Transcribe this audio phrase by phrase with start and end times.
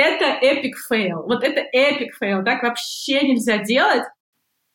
[0.00, 1.22] Это epic fail.
[1.24, 2.42] Вот это epic fail.
[2.42, 4.04] Так вообще нельзя делать.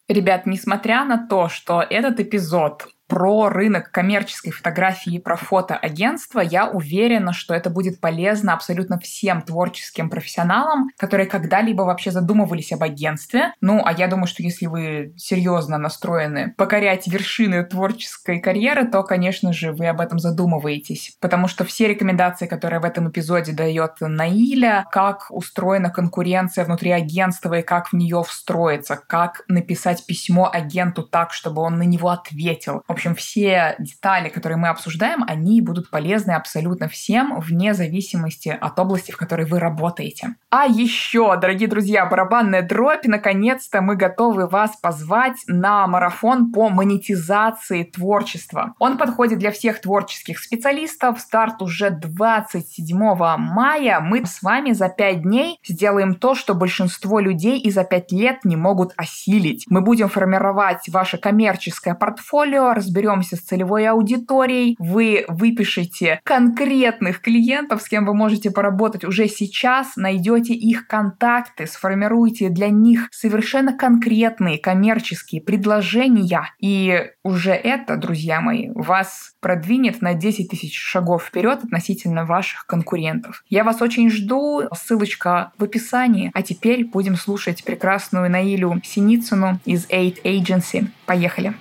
[0.07, 6.68] Ребят, несмотря на то, что этот эпизод про рынок коммерческой фотографии и про фотоагентство, я
[6.68, 13.54] уверена, что это будет полезно абсолютно всем творческим профессионалам, которые когда-либо вообще задумывались об агентстве.
[13.61, 19.54] Ну, а я думаю, что если вы серьезно настроены покорять вершины творческой карьеры, то, конечно
[19.54, 21.18] же, вы об этом задумываетесь.
[21.19, 27.54] Потому что все рекомендации, которые в этом эпизоде дает Наиля, как устроена конкуренция внутри агентства
[27.56, 32.83] и как в нее встроиться, как написать письмо агенту так, чтобы он на него ответил,
[32.95, 39.11] общем, все детали, которые мы обсуждаем, они будут полезны абсолютно всем, вне зависимости от области,
[39.11, 40.35] в которой вы работаете.
[40.49, 47.83] А еще, дорогие друзья, барабанная дробь, наконец-то мы готовы вас позвать на марафон по монетизации
[47.83, 48.73] творчества.
[48.80, 51.19] Он подходит для всех творческих специалистов.
[51.19, 52.97] Старт уже 27
[53.38, 53.99] мая.
[53.99, 58.45] Мы с вами за 5 дней сделаем то, что большинство людей и за 5 лет
[58.45, 59.65] не могут осилить.
[59.69, 67.88] Мы будем формировать ваше коммерческое портфолио, разберемся с целевой аудиторией, вы выпишете конкретных клиентов, с
[67.88, 75.42] кем вы можете поработать уже сейчас, найдете их контакты, сформируете для них совершенно конкретные коммерческие
[75.42, 76.53] предложения.
[76.59, 83.44] И уже это, друзья мои, вас продвинет на 10 тысяч шагов вперед относительно ваших конкурентов.
[83.49, 84.64] Я вас очень жду.
[84.75, 86.31] Ссылочка в описании.
[86.33, 90.88] А теперь будем слушать прекрасную Наилю Синицыну из Eight Agency.
[91.05, 91.53] Поехали!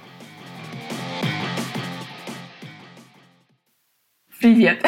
[4.44, 4.84] Привет.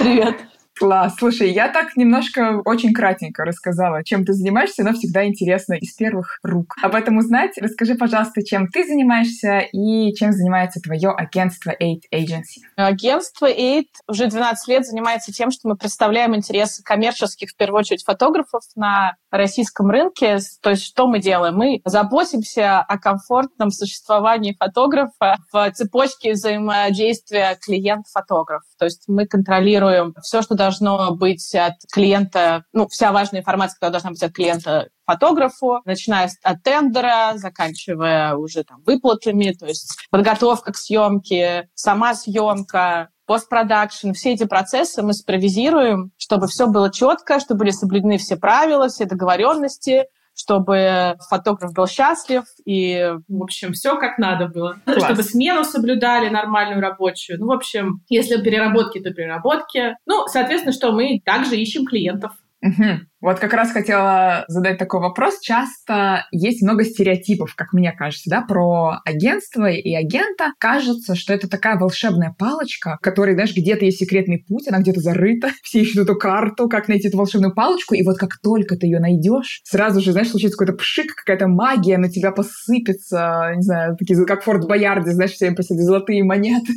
[0.00, 0.36] Привет.
[0.82, 1.14] Класс.
[1.16, 6.40] Слушай, я так немножко очень кратенько рассказала, чем ты занимаешься, но всегда интересно из первых
[6.42, 6.74] рук.
[6.82, 12.64] Об этом узнать, расскажи, пожалуйста, чем ты занимаешься и чем занимается твое агентство Eight Agency.
[12.74, 18.02] Агентство Eight уже 12 лет занимается тем, что мы представляем интересы коммерческих, в первую очередь,
[18.02, 20.38] фотографов на российском рынке.
[20.62, 21.54] То есть что мы делаем?
[21.54, 28.62] Мы заботимся о комфортном существовании фотографа в цепочке взаимодействия клиент-фотограф.
[28.80, 30.71] То есть мы контролируем все, что должно
[31.16, 36.62] быть от клиента, ну, вся важная информация, которая должна быть от клиента фотографу, начиная от
[36.62, 44.44] тендера, заканчивая уже там выплатами, то есть подготовка к съемке, сама съемка, постпродакшн, все эти
[44.44, 50.04] процессы мы супервизируем, чтобы все было четко, чтобы были соблюдены все правила, все договоренности,
[50.42, 54.76] чтобы фотограф был счастлив и, в общем, все как надо было.
[54.84, 55.04] Класс.
[55.04, 57.38] Чтобы смену соблюдали нормальную рабочую.
[57.38, 59.96] Ну, в общем, если переработки, то переработки.
[60.06, 62.32] Ну, соответственно, что мы также ищем клиентов.
[62.62, 63.00] Угу.
[63.20, 65.40] Вот как раз хотела задать такой вопрос.
[65.40, 70.52] Часто есть много стереотипов, как мне кажется, да, про агентство и агента.
[70.58, 75.50] Кажется, что это такая волшебная палочка, которой, знаешь, где-то есть секретный путь, она где-то зарыта.
[75.62, 77.94] Все ищут эту карту, как найти эту волшебную палочку.
[77.94, 81.98] И вот как только ты ее найдешь, сразу же, знаешь, случится какой-то пшик, какая-то магия
[81.98, 86.72] на тебя посыпется, не знаю, такие, как Форт Боярде, знаешь, все им посадят золотые монеты.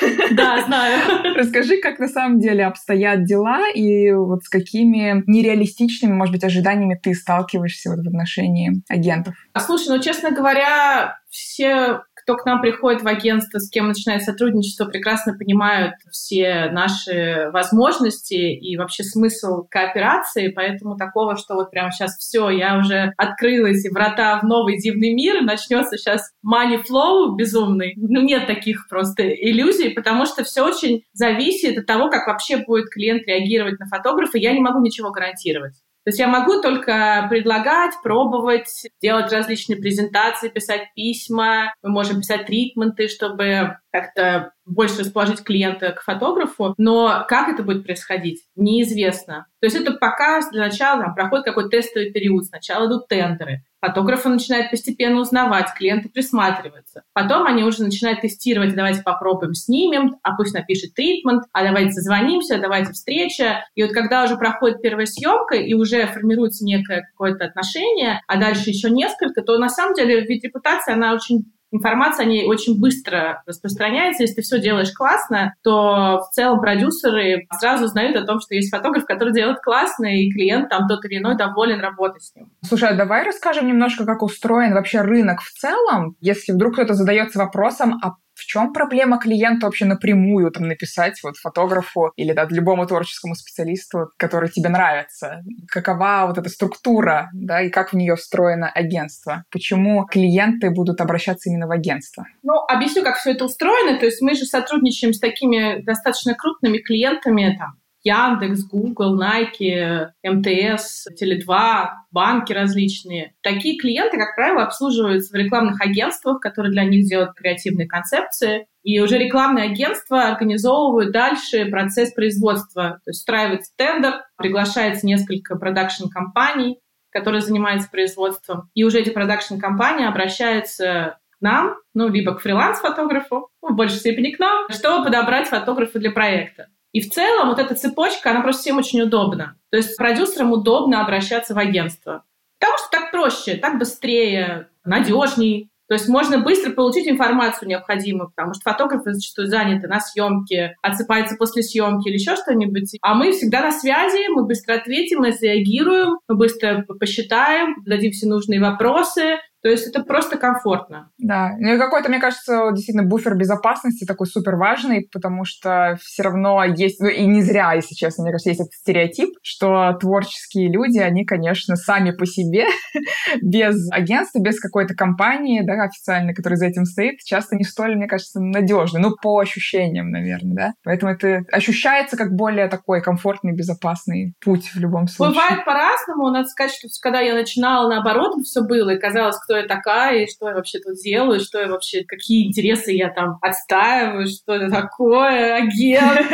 [0.36, 1.34] Да, знаю.
[1.36, 6.44] Расскажи, как на самом деле обстоят дела и вот с какими нереалистичными реалистичными, может быть,
[6.44, 9.34] ожиданиями ты сталкиваешься вот в отношении агентов?
[9.52, 14.22] А слушай, ну, честно говоря, все кто к нам приходит в агентство, с кем начинает
[14.22, 21.90] сотрудничество, прекрасно понимают все наши возможности и вообще смысл кооперации, поэтому такого, что вот прямо
[21.90, 27.34] сейчас все, я уже открылась, и врата в новый дивный мир, начнется сейчас money flow
[27.36, 27.94] безумный.
[27.96, 32.90] Ну, нет таких просто иллюзий, потому что все очень зависит от того, как вообще будет
[32.90, 34.38] клиент реагировать на фотографа.
[34.38, 35.74] Я не могу ничего гарантировать.
[36.04, 41.72] То есть я могу только предлагать, пробовать, делать различные презентации, писать письма.
[41.82, 47.84] Мы можем писать тритменты, чтобы как-то больше расположить клиента к фотографу, но как это будет
[47.84, 49.46] происходить, неизвестно.
[49.60, 52.46] То есть это пока для начала там, проходит какой-то тестовый период.
[52.46, 57.02] Сначала идут тендеры, фотографы начинают постепенно узнавать, клиенты присматриваются.
[57.12, 62.58] Потом они уже начинают тестировать, давайте попробуем, снимем, а пусть напишет тритмент, а давайте созвонимся,
[62.58, 63.64] давайте встреча.
[63.74, 68.70] И вот когда уже проходит первая съемка и уже формируется некое какое-то отношение, а дальше
[68.70, 73.42] еще несколько, то на самом деле ведь репутация, она очень информация о ней очень быстро
[73.46, 74.22] распространяется.
[74.22, 78.70] Если ты все делаешь классно, то в целом продюсеры сразу узнают о том, что есть
[78.70, 82.50] фотограф, который делает классно, и клиент там тот или иной доволен работой с ним.
[82.62, 86.16] Слушай, а давай расскажем немножко, как устроен вообще рынок в целом.
[86.20, 91.36] Если вдруг кто-то задается вопросом, а в чем проблема клиента вообще напрямую там написать вот
[91.36, 95.42] фотографу или да, любому творческому специалисту, который тебе нравится?
[95.68, 99.44] Какова вот эта структура, да, и как в нее встроено агентство?
[99.50, 102.26] Почему клиенты будут обращаться именно в агентство?
[102.42, 103.98] Ну, объясню, как все это устроено.
[103.98, 111.06] То есть мы же сотрудничаем с такими достаточно крупными клиентами, там, Яндекс, Google, Nike, МТС,
[111.20, 113.34] Теле2, банки различные.
[113.42, 118.66] Такие клиенты, как правило, обслуживаются в рекламных агентствах, которые для них делают креативные концепции.
[118.82, 123.00] И уже рекламные агентства организовывают дальше процесс производства.
[123.04, 128.70] То есть устраивается тендер, приглашается несколько продакшн-компаний, которые занимаются производством.
[128.74, 134.32] И уже эти продакшн-компании обращаются к нам, ну, либо к фриланс-фотографу, ну, в большей степени
[134.32, 136.68] к нам, чтобы подобрать фотографа для проекта.
[136.92, 139.56] И в целом вот эта цепочка, она просто всем очень удобна.
[139.70, 142.24] То есть продюсерам удобно обращаться в агентство.
[142.58, 145.70] Потому что так проще, так быстрее, надежней.
[145.88, 151.36] То есть можно быстро получить информацию необходимую, потому что фотографы зачастую заняты на съемке, отсыпаются
[151.36, 152.96] после съемки или еще что-нибудь.
[153.02, 158.26] А мы всегда на связи, мы быстро ответим, мы среагируем, мы быстро посчитаем, дадим все
[158.26, 161.10] нужные вопросы, то есть это просто комфортно.
[161.18, 161.52] Да.
[161.58, 166.64] Ну и какой-то, мне кажется, действительно буфер безопасности такой супер важный, потому что все равно
[166.64, 170.98] есть, ну и не зря, если честно, мне кажется, есть этот стереотип, что творческие люди,
[170.98, 172.66] они, конечно, сами по себе,
[173.42, 178.08] без агентства, без какой-то компании, да, официальной, которая за этим стоит, часто не столь, мне
[178.08, 178.98] кажется, надежны.
[178.98, 180.72] Ну, по ощущениям, наверное, да.
[180.82, 185.34] Поэтому это ощущается как более такой комфортный, безопасный путь в любом случае.
[185.34, 186.30] Бывает по-разному.
[186.30, 190.30] Надо сказать, что когда я начинала, наоборот, все было, и казалось, кто я такая, и
[190.30, 194.70] что я вообще тут делаю, что я вообще, какие интересы я там отстаиваю, что это
[194.70, 196.28] такое, агент.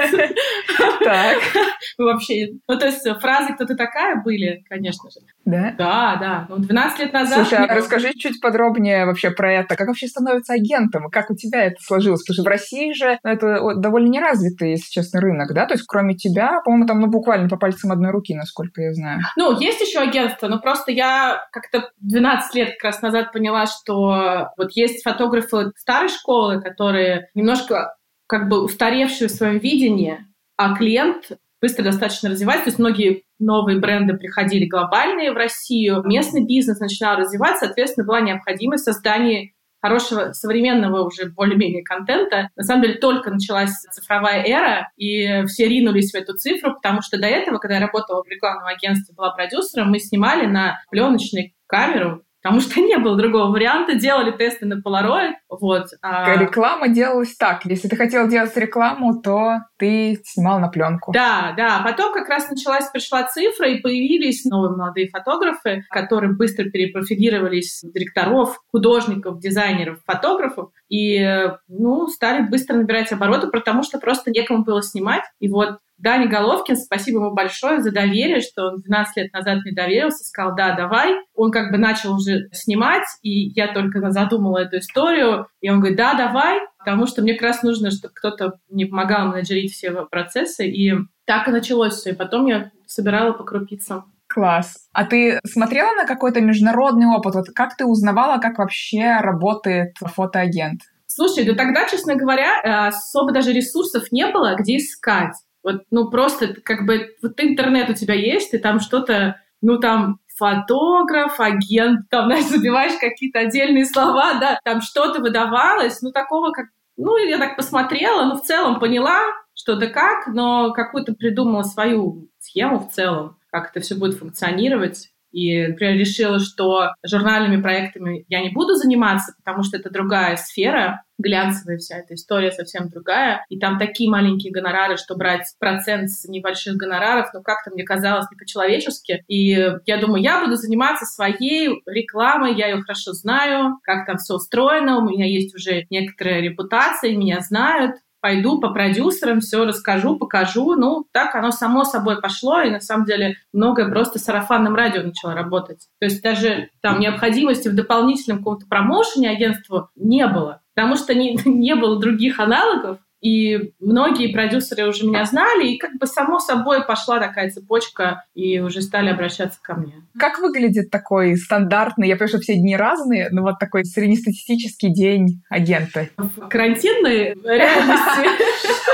[1.05, 1.39] Так.
[1.99, 5.21] Вообще, ну то есть фразы «кто ты такая» были, конечно же.
[5.49, 5.75] Да?
[5.79, 6.47] Да, да.
[6.51, 7.47] Ну, 12 лет назад...
[7.47, 9.77] Слушай, а расскажи чуть подробнее вообще про это.
[9.77, 11.09] Как вообще становится агентом?
[11.11, 12.23] Как у тебя это сложилось?
[12.23, 15.65] Потому что в России же ну, это довольно неразвитый, если честно, рынок, да?
[15.65, 19.21] То есть кроме тебя, по-моему, там ну, буквально по пальцам одной руки, насколько я знаю.
[19.37, 24.51] Ну, есть еще агентство, но просто я как-то 12 лет как раз назад поняла, что
[24.59, 27.97] вот есть фотографы старой школы, которые немножко
[28.27, 30.19] как бы устаревшие в своем видении,
[30.59, 32.65] а клиент быстро достаточно развивается.
[32.65, 38.21] То есть многие новые бренды приходили глобальные в Россию, местный бизнес начинал развиваться, соответственно, была
[38.21, 42.51] необходимость создания хорошего современного уже более-менее контента.
[42.57, 47.19] На самом деле только началась цифровая эра, и все ринулись в эту цифру, потому что
[47.19, 52.23] до этого, когда я работала в рекламном агентстве, была продюсером, мы снимали на пленочной камеру
[52.43, 53.95] потому что не было другого варианта.
[53.95, 55.87] Делали тесты на Polaroid, вот.
[56.03, 56.37] А...
[56.37, 57.65] Реклама делалась так.
[57.65, 61.13] Если ты хотел делать рекламу, то ты снимал на пленку.
[61.13, 61.81] Да, да.
[61.85, 68.61] Потом как раз началась, пришла цифра, и появились новые молодые фотографы, которые быстро перепрофилировались директоров,
[68.71, 75.23] художников, дизайнеров, фотографов, и, ну, стали быстро набирать обороты, потому что просто некому было снимать.
[75.41, 79.75] И вот Даня Головкин, спасибо ему большое за доверие, что он 12 лет назад мне
[79.75, 81.15] доверился, сказал, да, давай.
[81.35, 85.99] Он как бы начал уже снимать, и я только задумала эту историю, и он говорит,
[85.99, 90.69] да, давай, потому что мне как раз нужно, чтобы кто-то мне помогал менеджерить все процессы,
[90.69, 90.95] и
[91.27, 92.11] так и началось все.
[92.11, 94.13] И потом я собирала по крупицам.
[94.29, 94.89] Класс.
[94.93, 97.35] А ты смотрела на какой-то международный опыт?
[97.35, 100.83] Вот как ты узнавала, как вообще работает фотоагент?
[101.07, 105.33] Слушай, да тогда, честно говоря, э, особо даже ресурсов не было, где искать.
[105.69, 110.19] Вот, ну, просто как бы вот интернет у тебя есть, ты там что-то, ну, там
[110.35, 116.69] фотограф, агент, там, знаешь, забиваешь какие-то отдельные слова, да, там что-то выдавалось, ну, такого как...
[116.97, 119.21] Ну, я так посмотрела, ну, в целом поняла,
[119.55, 125.11] что да как, но какую-то придумала свою схему в целом, как это все будет функционировать.
[125.33, 131.03] И, например, решила, что журнальными проектами я не буду заниматься, потому что это другая сфера,
[131.19, 133.45] глянцевая вся эта история совсем другая.
[133.49, 138.27] И там такие маленькие гонорары, что брать процент с небольших гонораров, ну как-то мне казалось
[138.31, 139.25] не по-человечески.
[139.29, 139.51] И
[139.87, 144.99] я думаю, я буду заниматься своей рекламой, я ее хорошо знаю, как там все устроено,
[144.99, 150.75] у меня есть уже некоторая репутация, меня знают, пойду по продюсерам, все расскажу, покажу.
[150.75, 155.35] Ну, так оно само собой пошло, и на самом деле многое просто сарафанным радио начало
[155.35, 155.89] работать.
[156.01, 161.35] То есть даже там необходимости в дополнительном каком-то промоушене агентству не было, потому что не,
[161.45, 166.85] не было других аналогов, и многие продюсеры уже меня знали, и как бы само собой
[166.87, 169.95] пошла такая цепочка, и уже стали обращаться ко мне.
[170.19, 175.43] Как выглядит такой стандартный, я понимаю, что все дни разные, но вот такой среднестатистический день
[175.49, 176.09] агента?
[176.17, 178.29] В карантинной реальности?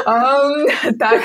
[0.99, 1.23] Так,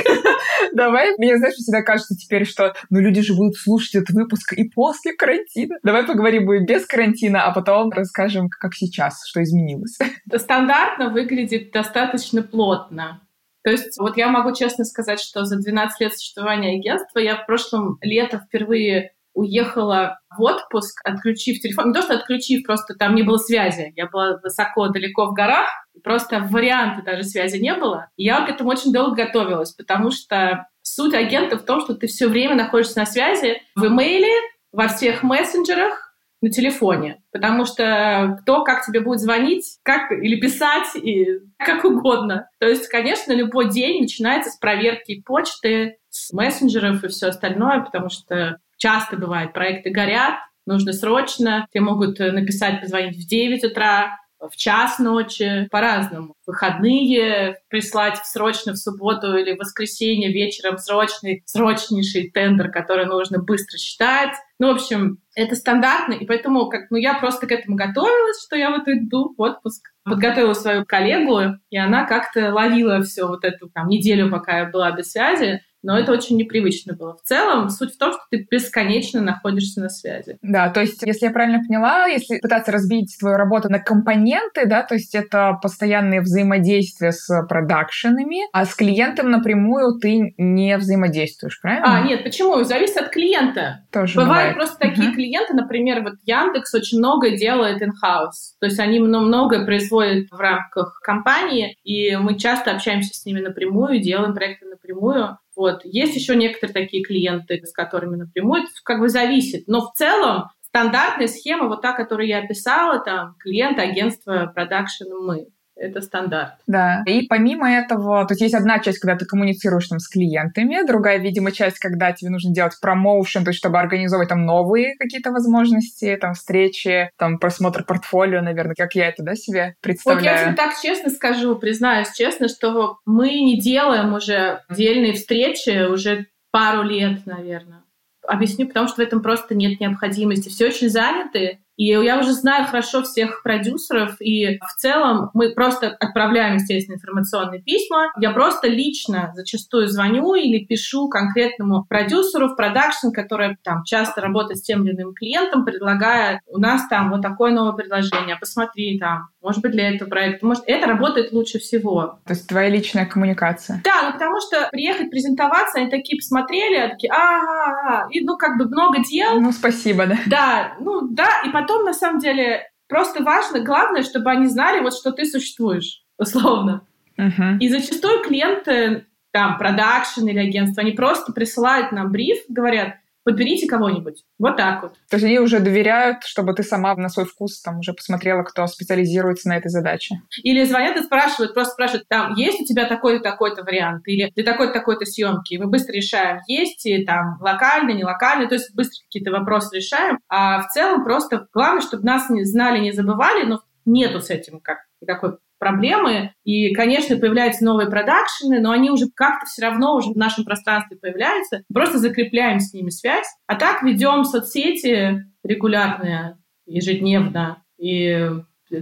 [0.74, 1.14] давай.
[1.18, 5.12] Мне, знаешь, всегда кажется теперь, что ну люди же будут слушать этот выпуск и после
[5.14, 5.76] карантина.
[5.84, 9.98] Давай поговорим будет без карантина, а потом расскажем, как сейчас, что изменилось.
[10.34, 13.22] Стандартно выглядит достаточно плотно плотно.
[13.64, 17.46] То есть вот я могу честно сказать, что за 12 лет существования агентства я в
[17.46, 21.90] прошлом лето впервые уехала в отпуск, отключив телефон.
[21.90, 23.94] Не то, что отключив, просто там не было связи.
[23.96, 25.68] Я была высоко, далеко в горах,
[26.04, 28.10] просто варианта даже связи не было.
[28.18, 32.28] Я к этому очень долго готовилась, потому что суть агента в том, что ты все
[32.28, 34.34] время находишься на связи в имейле,
[34.72, 36.09] во всех мессенджерах,
[36.42, 42.50] на телефоне, потому что кто как тебе будет звонить, как или писать, и как угодно.
[42.60, 48.10] То есть, конечно, любой день начинается с проверки почты, с мессенджеров и все остальное, потому
[48.10, 54.56] что часто бывает, проекты горят, нужно срочно, тебе могут написать, позвонить в 9 утра, в
[54.56, 56.36] час ночи, по-разному.
[56.46, 63.78] Выходные прислать срочно в субботу или в воскресенье вечером срочный, срочнейший тендер, который нужно быстро
[63.78, 64.34] считать.
[64.58, 68.58] Ну, в общем, это стандартно, и поэтому как, ну, я просто к этому готовилась, что
[68.58, 69.90] я вот иду в отпуск.
[70.04, 74.92] Подготовила свою коллегу, и она как-то ловила все вот эту там неделю, пока я была
[74.92, 77.16] без связи, но это очень непривычно было.
[77.16, 80.38] В целом, суть в том, что ты бесконечно находишься на связи.
[80.42, 84.84] Да, то есть, если я правильно поняла, если пытаться разбить твою работу на компоненты, да,
[84.84, 91.98] то есть это постоянные взаимодействия с продакшенами, а с клиентом напрямую ты не взаимодействуешь, правильно?
[91.98, 92.64] А, нет, почему?
[92.64, 93.86] Зависит от клиента.
[93.92, 94.56] Тоже бывают бывает.
[94.56, 94.90] просто uh-huh.
[94.90, 100.40] такие клиенты, например, вот Яндекс очень много делает in-house, то есть они многое производят в
[100.40, 105.82] рамках компании, и мы часто общаемся с ними напрямую, делаем проекты напрямую, вот.
[105.84, 109.68] Есть еще некоторые такие клиенты, с которыми напрямую, это как бы зависит.
[109.68, 115.48] Но в целом стандартная схема, вот та, которую я описала, там, клиент, агентство, продакшн, мы
[115.80, 116.54] это стандарт.
[116.68, 117.04] Да.
[117.06, 121.18] И помимо этого, то есть есть одна часть, когда ты коммуницируешь там с клиентами, другая,
[121.18, 126.18] видимо, часть, когда тебе нужно делать промоушен, то есть чтобы организовывать там новые какие-то возможности,
[126.20, 130.24] там встречи, там просмотр портфолио, наверное, как я это, да, себе представляю.
[130.24, 135.88] Вот я тебе так честно скажу, признаюсь честно, что мы не делаем уже отдельные встречи
[135.90, 137.84] уже пару лет, наверное.
[138.28, 140.50] Объясню, потому что в этом просто нет необходимости.
[140.50, 145.88] Все очень заняты, и я уже знаю хорошо всех продюсеров, и в целом мы просто
[145.88, 148.12] отправляем, естественно, информационные письма.
[148.20, 154.60] Я просто лично зачастую звоню или пишу конкретному продюсеру в продакшн, который там часто работает
[154.60, 159.30] с тем или иным клиентом, предлагая, у нас там вот такое новое предложение, посмотри там,
[159.42, 160.46] может быть, для этого проекта.
[160.46, 162.20] Может, это работает лучше всего.
[162.26, 163.82] То есть твоя личная коммуникация.
[163.86, 168.58] Да, ну потому что приехать презентоваться, они такие посмотрели, они такие, ага, и ну как
[168.58, 169.40] бы много дел.
[169.40, 170.18] Ну, спасибо, да.
[170.28, 174.82] Да, ну да, и потом потом, на самом деле, просто важно, главное, чтобы они знали,
[174.82, 176.86] вот что ты существуешь, условно.
[177.18, 177.58] Uh-huh.
[177.60, 182.96] И зачастую клиенты, там, продакшн или агентство, они просто присылают нам бриф, говорят,
[183.30, 184.24] подберите кого-нибудь.
[184.40, 184.94] Вот так вот.
[185.10, 188.66] То есть они уже доверяют, чтобы ты сама на свой вкус там уже посмотрела, кто
[188.66, 190.16] специализируется на этой задаче.
[190.44, 194.08] Или звонят и спрашивают, просто спрашивают, там, есть у тебя такой-то, такой-то вариант?
[194.08, 195.58] Или для такой-то, такой-то съемки?
[195.58, 200.18] Мы быстро решаем, есть и там локально, не локально, то есть быстро какие-то вопросы решаем.
[200.28, 204.60] А в целом просто главное, чтобы нас не знали, не забывали, но нету с этим
[204.60, 206.34] как никакой проблемы.
[206.44, 210.98] И, конечно, появляются новые продакшены, но они уже как-то все равно уже в нашем пространстве
[210.98, 211.64] появляются.
[211.72, 213.28] Просто закрепляем с ними связь.
[213.46, 217.64] А так ведем соцсети регулярные, ежедневно.
[217.78, 218.30] И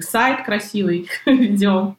[0.01, 1.95] сайт красивый ведем.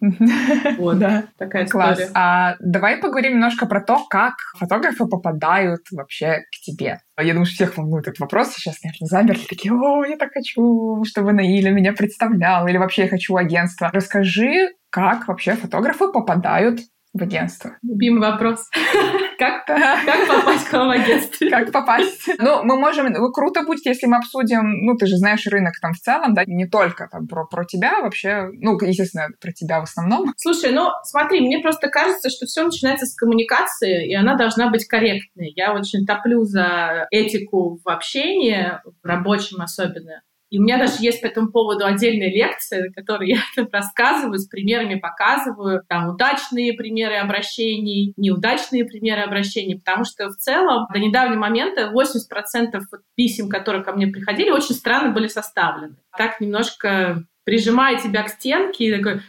[0.79, 1.25] Вот, да.
[1.37, 1.93] такая Класс.
[1.99, 2.11] история.
[2.15, 7.01] А давай поговорим немножко про то, как фотографы попадают вообще к тебе.
[7.21, 8.55] Я думаю, что всех волнует этот вопрос.
[8.55, 13.09] Сейчас, наверное, замерли такие, о, я так хочу, чтобы Наиля меня представлял, или вообще я
[13.09, 13.91] хочу агентство.
[13.93, 16.81] Расскажи, как вообще фотографы попадают
[17.13, 17.77] в агентство?
[17.83, 18.69] Любимый вопрос.
[19.39, 21.49] Как, как попасть к вам в агентство?
[21.49, 22.29] Как попасть?
[22.39, 23.07] Ну, мы можем...
[23.07, 24.85] Ну, круто будет, если мы обсудим...
[24.85, 28.01] Ну, ты же знаешь рынок там в целом, да, не только там про, про тебя
[28.01, 28.49] вообще.
[28.55, 30.35] Ну, естественно, про тебя в основном.
[30.37, 34.87] Слушай, ну, смотри, мне просто кажется, что все начинается с коммуникации, и она должна быть
[34.87, 35.53] корректной.
[35.55, 40.23] Я очень топлю за этику в общении, в рабочем особенно.
[40.51, 44.97] И у меня даже есть по этому поводу отдельная лекция, которую я рассказываю, с примерами
[44.97, 51.93] показываю, там удачные примеры обращений, неудачные примеры обращений, потому что в целом до недавнего момента
[51.95, 52.81] 80%
[53.15, 55.97] писем, которые ко мне приходили, очень странно были составлены.
[56.17, 59.23] Так немножко прижимая тебя к стенке и такой,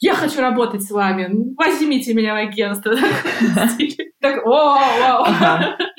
[0.00, 2.94] я хочу работать с вами, возьмите меня в агентство.
[4.20, 4.76] Так, о,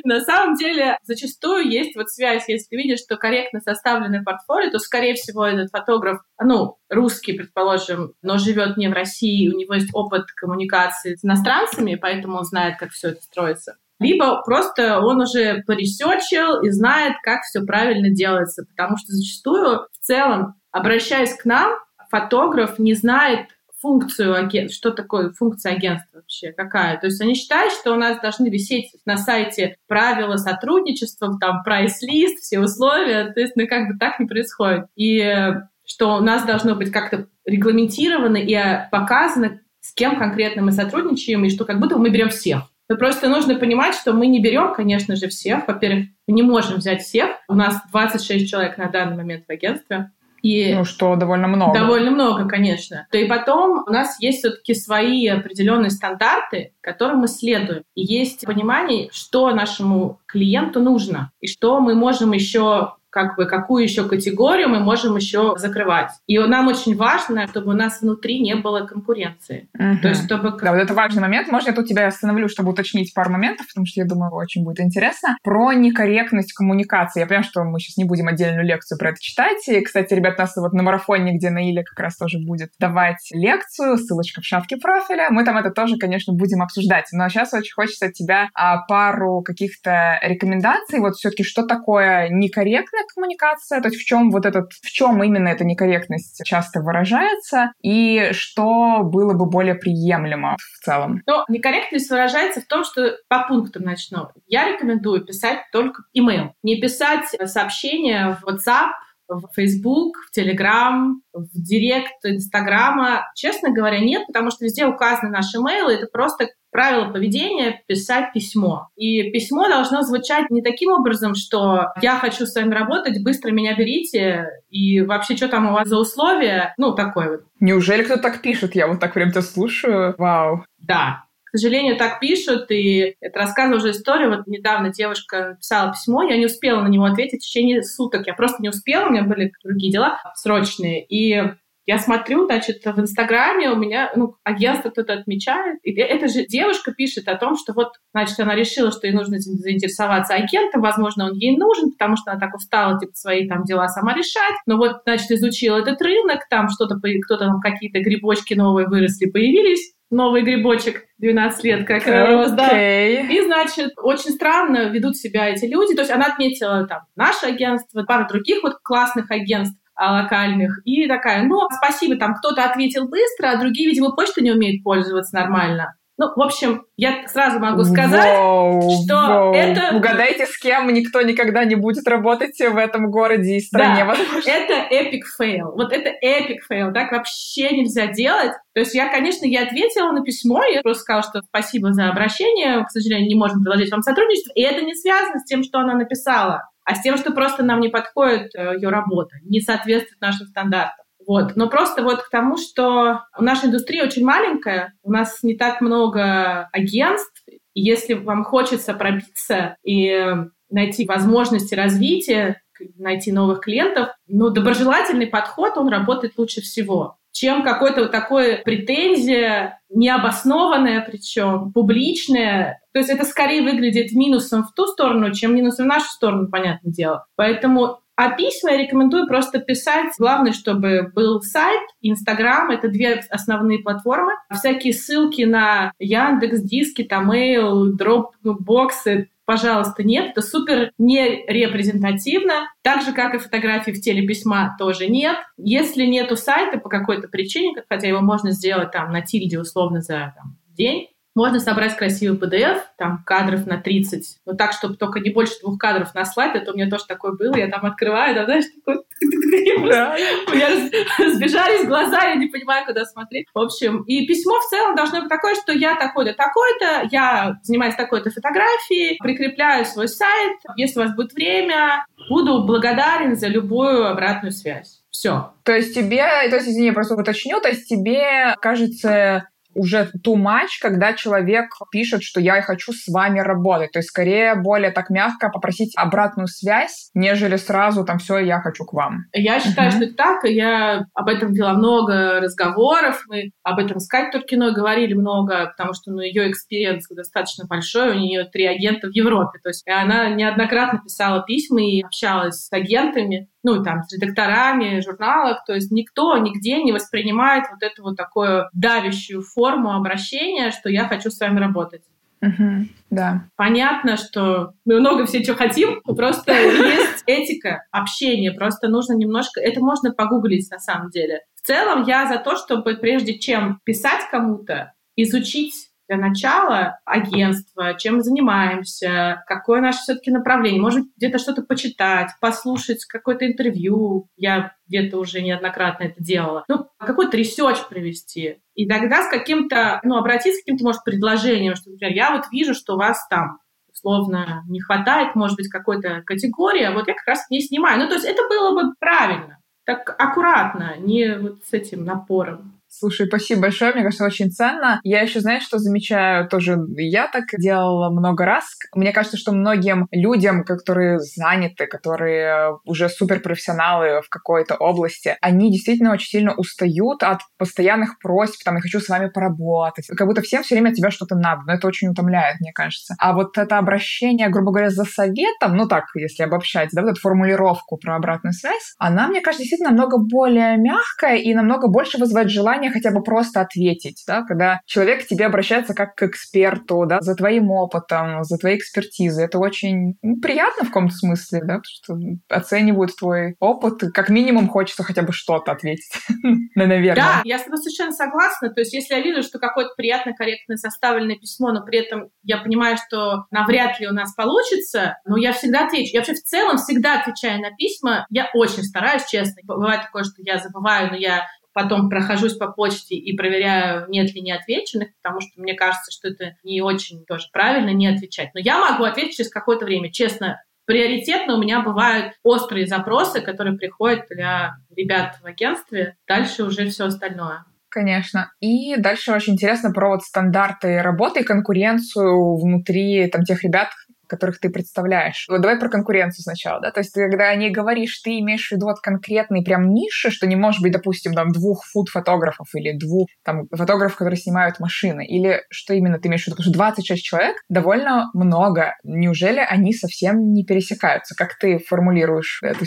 [0.03, 4.79] На самом деле, зачастую есть вот связь, если ты видишь, что корректно составленное портфолио, то,
[4.79, 9.89] скорее всего, этот фотограф, ну, русский, предположим, но живет не в России, у него есть
[9.94, 13.77] опыт коммуникации с иностранцами, поэтому он знает, как все это строится.
[14.00, 20.06] Либо просто он уже поресечил и знает, как все правильно делается, потому что зачастую в
[20.06, 21.77] целом, обращаясь к нам,
[22.10, 23.48] фотограф не знает
[23.81, 27.00] функцию агентства, что такое функция агентства вообще, какая.
[27.00, 32.39] То есть они считают, что у нас должны висеть на сайте правила сотрудничества, там прайс-лист,
[32.39, 34.86] все условия, то есть, ну, как бы так не происходит.
[34.95, 40.62] И э, что у нас должно быть как-то регламентировано и э, показано, с кем конкретно
[40.62, 42.63] мы сотрудничаем, и что как будто мы берем всех.
[42.89, 45.67] Но просто нужно понимать, что мы не берем, конечно же, всех.
[45.67, 47.29] Во-первых, мы не можем взять всех.
[47.48, 50.12] У нас 26 человек на данный момент в агентстве.
[50.41, 51.77] И ну, что довольно много.
[51.77, 53.08] Довольно много, конечно.
[53.12, 57.84] То и потом у нас есть все-таки свои определенные стандарты, которым мы следуем.
[57.96, 63.84] И есть понимание, что нашему клиенту нужно, и что мы можем еще как бы какую
[63.84, 66.12] еще категорию мы можем еще закрывать.
[66.28, 69.70] И нам очень важно, чтобы у нас внутри не было конкуренции.
[69.74, 70.01] Угу.
[70.01, 70.58] То есть, чтобы...
[70.62, 71.50] Да, вот это важный момент.
[71.50, 74.80] Можно я тут тебя остановлю, чтобы уточнить пару моментов, потому что я думаю, очень будет
[74.80, 75.38] интересно.
[75.44, 77.22] Про некорректность коммуникации.
[77.22, 79.68] Я понимаю, что мы сейчас не будем отдельную лекцию про это читать.
[79.68, 83.98] И, кстати, ребят, нас вот на марафоне, где Наиля как раз тоже будет давать лекцию,
[83.98, 85.28] ссылочка в шапке профиля.
[85.30, 87.06] Мы там это тоже, конечно, будем обсуждать.
[87.12, 91.00] Но сейчас очень хочется от тебя а, пару каких-то рекомендаций.
[91.00, 95.48] Вот все-таки что такое некорректно коммуникация, то есть в чем вот этот, в чем именно
[95.48, 101.22] эта некорректность часто выражается, и что было бы более приемлемо в целом?
[101.25, 104.30] Ну, некорректность выражается в том, что по пунктам начну.
[104.48, 106.51] Я рекомендую писать только email.
[106.63, 108.92] Не писать сообщения в WhatsApp,
[109.29, 113.25] в Facebook, в Telegram, в Директ Инстаграма.
[113.36, 115.93] Честно говоря, нет, потому что везде указаны наши имейлы.
[115.93, 118.89] Это просто правило поведения писать письмо.
[118.95, 123.75] И письмо должно звучать не таким образом, что я хочу с вами работать, быстро меня
[123.75, 126.74] берите, и вообще, что там у вас за условия?
[126.77, 127.41] Ну, такое вот.
[127.59, 128.75] Неужели кто так пишет?
[128.75, 130.15] Я вот так прям тебя слушаю.
[130.17, 130.63] Вау.
[130.79, 134.29] Да, к сожалению, так пишут, и это рассказывала уже история.
[134.29, 138.27] Вот недавно девушка написала письмо, я не успела на него ответить в течение суток.
[138.27, 141.03] Я просто не успела, у меня были другие дела срочные.
[141.03, 141.41] И
[141.88, 145.79] я смотрю, значит, в Инстаграме у меня, ну, агентство кто-то отмечает.
[145.82, 149.39] И эта же девушка пишет о том, что вот, значит, она решила, что ей нужно
[149.39, 153.88] заинтересоваться агентом, возможно, он ей нужен, потому что она так устала, типа, свои там дела
[153.88, 154.53] сама решать.
[154.68, 159.96] Но вот, значит, изучила этот рынок, там что-то, кто-то там какие-то грибочки новые выросли, появились
[160.10, 162.25] новый грибочек 12 лет как okay.
[162.25, 162.70] рос, да.
[162.72, 165.94] И, значит, очень странно ведут себя эти люди.
[165.94, 170.80] То есть она отметила там наше агентство, пару других вот классных агентств, а, локальных.
[170.86, 175.36] И такая, ну, спасибо, там кто-то ответил быстро, а другие, видимо, почтой не умеют пользоваться
[175.36, 175.96] нормально.
[176.20, 179.53] Ну, в общем, я сразу могу сказать, воу, что воу.
[179.53, 179.96] это...
[179.96, 184.03] Угадайте, с кем никто никогда не будет работать в этом городе и стране.
[184.05, 184.14] Да,
[184.46, 185.72] это epic fail.
[185.72, 186.92] Вот это epic fail.
[186.92, 188.51] Так вообще нельзя делать.
[188.74, 192.84] То есть я, конечно, я ответила на письмо, я просто сказала, что спасибо за обращение,
[192.84, 194.51] к сожалению, не можем предложить вам сотрудничество.
[194.55, 197.82] И это не связано с тем, что она написала а с тем, что просто нам
[197.82, 201.05] не подходит э, ее работа, не соответствует нашим стандартам.
[201.29, 201.55] Вот.
[201.55, 206.68] Но просто вот к тому, что наша индустрия очень маленькая, у нас не так много
[206.74, 207.44] агентств,
[207.75, 210.25] если вам хочется пробиться и
[210.72, 212.63] найти возможности развития,
[212.98, 219.79] найти новых клиентов, ну, доброжелательный подход, он работает лучше всего чем какое-то вот такое претензия,
[219.89, 222.81] необоснованная причем, публичная.
[222.92, 226.92] То есть это скорее выглядит минусом в ту сторону, чем минусом в нашу сторону, понятное
[226.92, 227.27] дело.
[227.35, 230.12] Поэтому а письма я рекомендую просто писать.
[230.20, 232.70] Главное, чтобы был сайт, Инстаграм.
[232.70, 234.34] Это две основные платформы.
[234.53, 240.32] Всякие ссылки на Яндекс, Диски, Тамейл, Dropbox, пожалуйста, нет.
[240.32, 242.68] Это супер не репрезентативно.
[242.82, 245.38] Так же, как и фотографии в теле письма тоже нет.
[245.55, 250.34] Если нету сайта по какой-то причине, хотя его можно сделать там на тильде условно за
[250.36, 255.29] там, день, можно собрать красивый PDF, там, кадров на 30, но так, чтобы только не
[255.29, 256.55] больше двух кадров на слайд.
[256.55, 257.55] Это у меня тоже такое было.
[257.55, 259.03] Я там открываю, там, знаешь, такой...
[259.22, 260.70] У меня
[261.33, 263.48] сбежались глаза, я не понимаю, куда смотреть.
[263.53, 267.96] В общем, и письмо в целом должно быть такое, что я такой-то, такой-то, я занимаюсь
[267.96, 270.57] такой-то фотографией, прикрепляю свой сайт.
[270.77, 275.01] Если у вас будет время, буду благодарен за любую обратную связь.
[275.09, 275.53] Все.
[275.63, 280.35] То есть тебе, то есть, извини, я просто уточню, то есть тебе кажется уже too
[280.35, 283.92] much, когда человек пишет, что я хочу с вами работать.
[283.92, 288.83] То есть скорее более так мягко попросить обратную связь, нежели сразу там все, я хочу
[288.83, 289.25] к вам.
[289.33, 289.96] Я считаю, uh-huh.
[289.96, 294.31] что это так, и я об этом вела много разговоров, мы об этом с Катей
[294.31, 299.11] Туркиной говорили много, потому что ну, ее experience достаточно большой, у нее три агента в
[299.11, 305.01] Европе, то есть она неоднократно писала письма и общалась с агентами, ну, там, с редакторами
[305.01, 310.89] журналов, то есть никто нигде не воспринимает вот эту вот такую давящую форму обращения, что
[310.89, 312.03] я хочу с вами работать.
[312.41, 313.43] Угу, да.
[313.57, 319.59] Понятно, что мы много все что хотим, просто есть этика общения, просто нужно немножко...
[319.59, 321.41] Это можно погуглить на самом деле.
[321.55, 328.15] В целом я за то, чтобы прежде чем писать кому-то, изучить для начала агентство, чем
[328.15, 330.81] мы занимаемся, какое наше все-таки направление.
[330.81, 334.27] Может где-то что-то почитать, послушать какое-то интервью.
[334.35, 336.65] Я где-то уже неоднократно это делала.
[336.67, 338.57] Ну, какой-то research провести.
[338.74, 342.74] И тогда с каким-то, ну, обратиться к каким-то, может, предложением, что, например, я вот вижу,
[342.74, 343.59] что у вас там
[343.91, 348.00] условно не хватает, может быть, какой-то категории, а вот я как раз не снимаю.
[348.00, 352.78] Ну, то есть это было бы правильно, так аккуратно, не вот с этим напором.
[352.92, 355.00] Слушай, спасибо большое, мне кажется, очень ценно.
[355.04, 358.66] Я еще, знаешь, что замечаю, тоже я так делала много раз.
[358.96, 366.12] Мне кажется, что многим людям, которые заняты, которые уже суперпрофессионалы в какой-то области, они действительно
[366.12, 370.08] очень сильно устают от постоянных просьб, там, я хочу с вами поработать.
[370.08, 373.14] Как будто всем все время от тебя что-то надо, но это очень утомляет, мне кажется.
[373.20, 377.22] А вот это обращение, грубо говоря, за советом, ну так, если обобщать, да, вот эту
[377.22, 382.50] формулировку про обратную связь, она, мне кажется, действительно намного более мягкая и намного больше вызывает
[382.50, 387.05] желание желание хотя бы просто ответить, да, когда человек к тебе обращается как к эксперту,
[387.05, 389.46] да, за твоим опытом, за твоей экспертизой.
[389.46, 392.18] Это очень ну, приятно в каком-то смысле, да, что
[392.50, 394.01] оценивают твой опыт.
[394.13, 396.11] Как минимум хочется хотя бы что-то ответить,
[396.75, 397.15] наверное.
[397.15, 398.70] Да, я с тобой совершенно согласна.
[398.70, 402.57] То есть если я вижу, что какое-то приятно, корректно составленное письмо, но при этом я
[402.57, 406.11] понимаю, что навряд ли у нас получится, но я всегда отвечу.
[406.13, 408.25] Я вообще в целом всегда отвечаю на письма.
[408.29, 409.61] Я очень стараюсь, честно.
[409.63, 411.46] Бывает такое, что я забываю, но я
[411.81, 416.55] потом прохожусь по почте и проверяю, нет ли неотвеченных, потому что мне кажется, что это
[416.63, 418.50] не очень тоже правильно не отвечать.
[418.53, 420.11] Но я могу ответить через какое-то время.
[420.11, 426.18] Честно, приоритетно у меня бывают острые запросы, которые приходят для ребят в агентстве.
[426.27, 427.63] Дальше уже все остальное.
[427.89, 428.51] Конечно.
[428.59, 433.89] И дальше очень интересно про вот стандарты работы и конкуренцию внутри там, тех ребят,
[434.29, 435.46] которых ты представляешь.
[435.50, 438.72] Вот давай про конкуренцию сначала, да, то есть ты, когда не говоришь, ты имеешь в
[438.72, 443.27] виду вот конкретные прям ниши, что не может быть, допустим, там двух фуд-фотографов или двух
[443.44, 447.24] там фотографов, которые снимают машины, или что именно ты имеешь в виду, потому что 26
[447.24, 448.96] человек довольно много.
[449.03, 451.35] Неужели они совсем не пересекаются?
[451.35, 452.85] Как ты формулируешь эту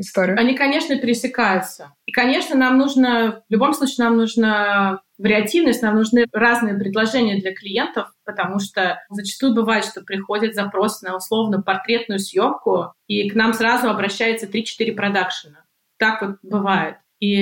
[0.00, 0.38] историю?
[0.38, 1.92] Они, конечно, пересекаются.
[2.06, 7.54] И, конечно, нам нужно, в любом случае, нам нужно вариативность, нам нужны разные предложения для
[7.54, 13.52] клиентов, потому что зачастую бывает, что приходит запрос на условно портретную съемку, и к нам
[13.54, 15.64] сразу обращается 3-4 продакшена.
[15.98, 16.96] Так вот бывает.
[17.18, 17.32] И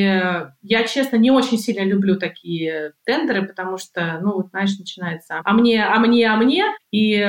[0.62, 5.84] я, честно, не очень сильно люблю такие тендеры, потому что, ну, знаешь, начинается «а мне,
[5.84, 6.64] а мне, а мне».
[6.92, 7.26] И,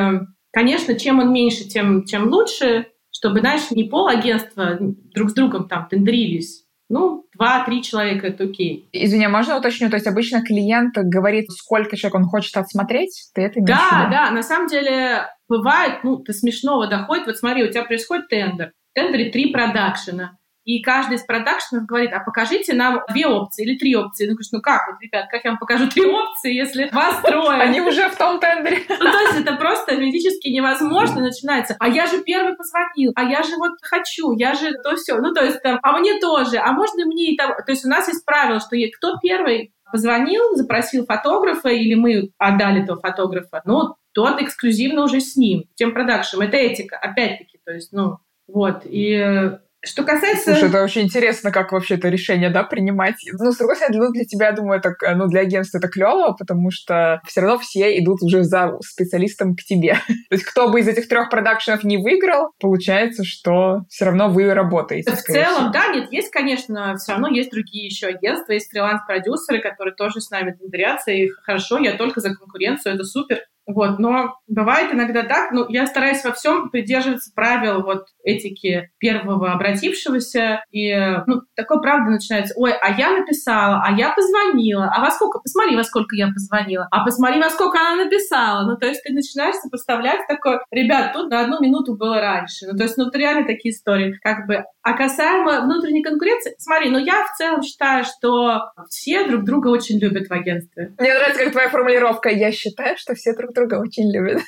[0.52, 2.86] конечно, чем он меньше, тем, тем лучше,
[3.26, 8.88] чтобы, знаешь, не пол агентства друг с другом там тендерились, ну, два-три человека это окей.
[8.92, 9.90] Извини, а можно уточню?
[9.90, 13.32] То есть обычно клиент говорит, сколько человек он хочет отсмотреть?
[13.34, 17.26] Ты это Да, да, на самом деле бывает, ну, до смешного доходит.
[17.26, 18.74] Вот смотри, у тебя происходит тендер.
[18.92, 23.78] В тендере три продакшена и каждый из продакшенов говорит, а покажите нам две опции или
[23.78, 24.26] три опции.
[24.26, 27.62] Ну, говоришь, ну как, вот, ребят, как я вам покажу три опции, если вас трое?
[27.62, 28.80] Они уже в том тендере.
[28.90, 31.76] Ну, то есть это просто физически невозможно начинается.
[31.80, 35.18] А я же первый позвонил, а я же вот хочу, я же то все.
[35.20, 37.52] Ну, то есть там, а мне тоже, а можно мне и там.
[37.52, 42.84] То есть у нас есть правило, что кто первый позвонил, запросил фотографа, или мы отдали
[42.84, 46.42] этого фотографа, ну, тот эксклюзивно уже с ним, тем продакшем.
[46.42, 48.82] Это этика, опять-таки, то есть, ну, вот.
[48.86, 49.52] И
[49.86, 50.52] что касается...
[50.52, 53.16] Слушай, это очень интересно, как вообще это решение, да, принимать.
[53.40, 56.72] Ну, с другой стороны, для тебя, я думаю, это, ну, для агентства это клево, потому
[56.72, 59.94] что все равно все идут уже за специалистом к тебе.
[60.30, 64.54] То есть кто бы из этих трех продакшенов не выиграл, получается, что все равно вы
[64.54, 65.12] работаете.
[65.12, 65.70] В целом, всего.
[65.72, 70.30] да, нет, есть, конечно, все равно есть другие еще агентства, есть фриланс-продюсеры, которые тоже с
[70.30, 73.40] нами тендерятся, и хорошо, я только за конкуренцию, это супер.
[73.68, 79.54] Вот, но бывает иногда так, ну, я стараюсь во всем придерживаться правил вот этики первого
[79.54, 80.94] обратившегося, и,
[81.26, 85.76] ну, такое правда начинается, ой, а я написала, а я позвонила, а во сколько, посмотри,
[85.76, 89.56] во сколько я позвонила, а посмотри, во сколько она написала, ну, то есть ты начинаешь
[89.56, 93.74] сопоставлять такое, ребят, тут на одну минуту было раньше, ну, то есть, ну, реально такие
[93.74, 99.28] истории, как бы, а касаемо внутренней конкуренции, смотри, ну, я в целом считаю, что все
[99.28, 100.94] друг друга очень любят в агентстве.
[101.00, 104.42] Мне нравится, как твоя формулировка, я считаю, что все друг друга очень любят.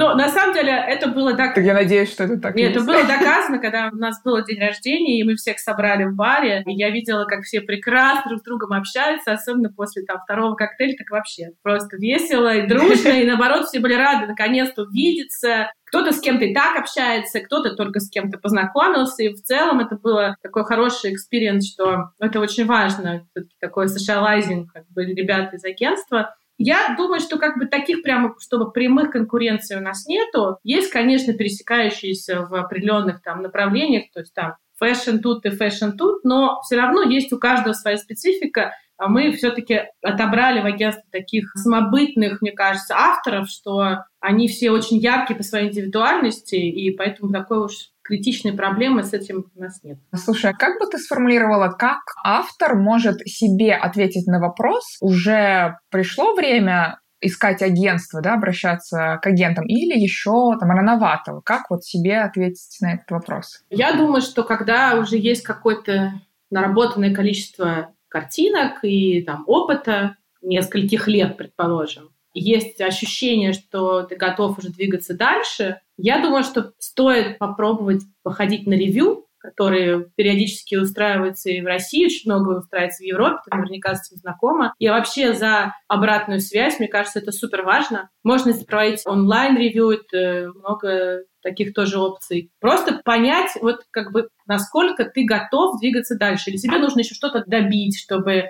[0.00, 1.58] Ну, на самом деле, это было так...
[1.58, 5.20] Я надеюсь, что это так Нет, это было доказано, когда у нас был день рождения,
[5.20, 8.72] и мы всех собрали в баре, и я видела, как все прекрасно друг с другом
[8.72, 13.78] общаются, особенно после там второго коктейля, так вообще просто весело и дружно, и наоборот, все
[13.78, 19.24] были рады наконец-то увидеться, кто-то с кем-то и так общается, кто-то только с кем-то познакомился,
[19.24, 23.26] и в целом это было такой хороший experience, что это очень важно,
[23.60, 26.34] такой socializing, как бы, ребята из агентства.
[26.62, 30.58] Я думаю, что как бы таких прямо, чтобы прямых конкуренций у нас нету.
[30.62, 36.22] Есть, конечно, пересекающиеся в определенных там направлениях, то есть там фэшн тут и фэшн тут,
[36.22, 38.74] но все равно есть у каждого своя специфика.
[38.98, 44.98] А мы все-таки отобрали в агентстве таких самобытных, мне кажется, авторов, что они все очень
[44.98, 47.72] яркие по своей индивидуальности, и поэтому такой уж
[48.10, 49.98] критичной проблемы с этим у нас нет.
[50.16, 56.34] Слушай, а как бы ты сформулировала, как автор может себе ответить на вопрос, уже пришло
[56.34, 61.40] время искать агентство, да, обращаться к агентам, или еще там рановато?
[61.44, 63.62] Как вот себе ответить на этот вопрос?
[63.70, 66.14] Я думаю, что когда уже есть какое-то
[66.50, 74.70] наработанное количество картинок и там опыта нескольких лет, предположим, есть ощущение, что ты готов уже
[74.70, 81.66] двигаться дальше, я думаю, что стоит попробовать походить на ревью, которые периодически устраиваются и в
[81.66, 84.74] России, очень много устраивается в Европе, ты наверняка с этим знакома.
[84.78, 88.10] И вообще за обратную связь, мне кажется, это супер важно.
[88.22, 92.52] Можно проводить онлайн-ревью, это много таких тоже опций.
[92.60, 96.50] Просто понять, вот как бы, насколько ты готов двигаться дальше.
[96.50, 98.44] Или тебе нужно еще что-то добить, чтобы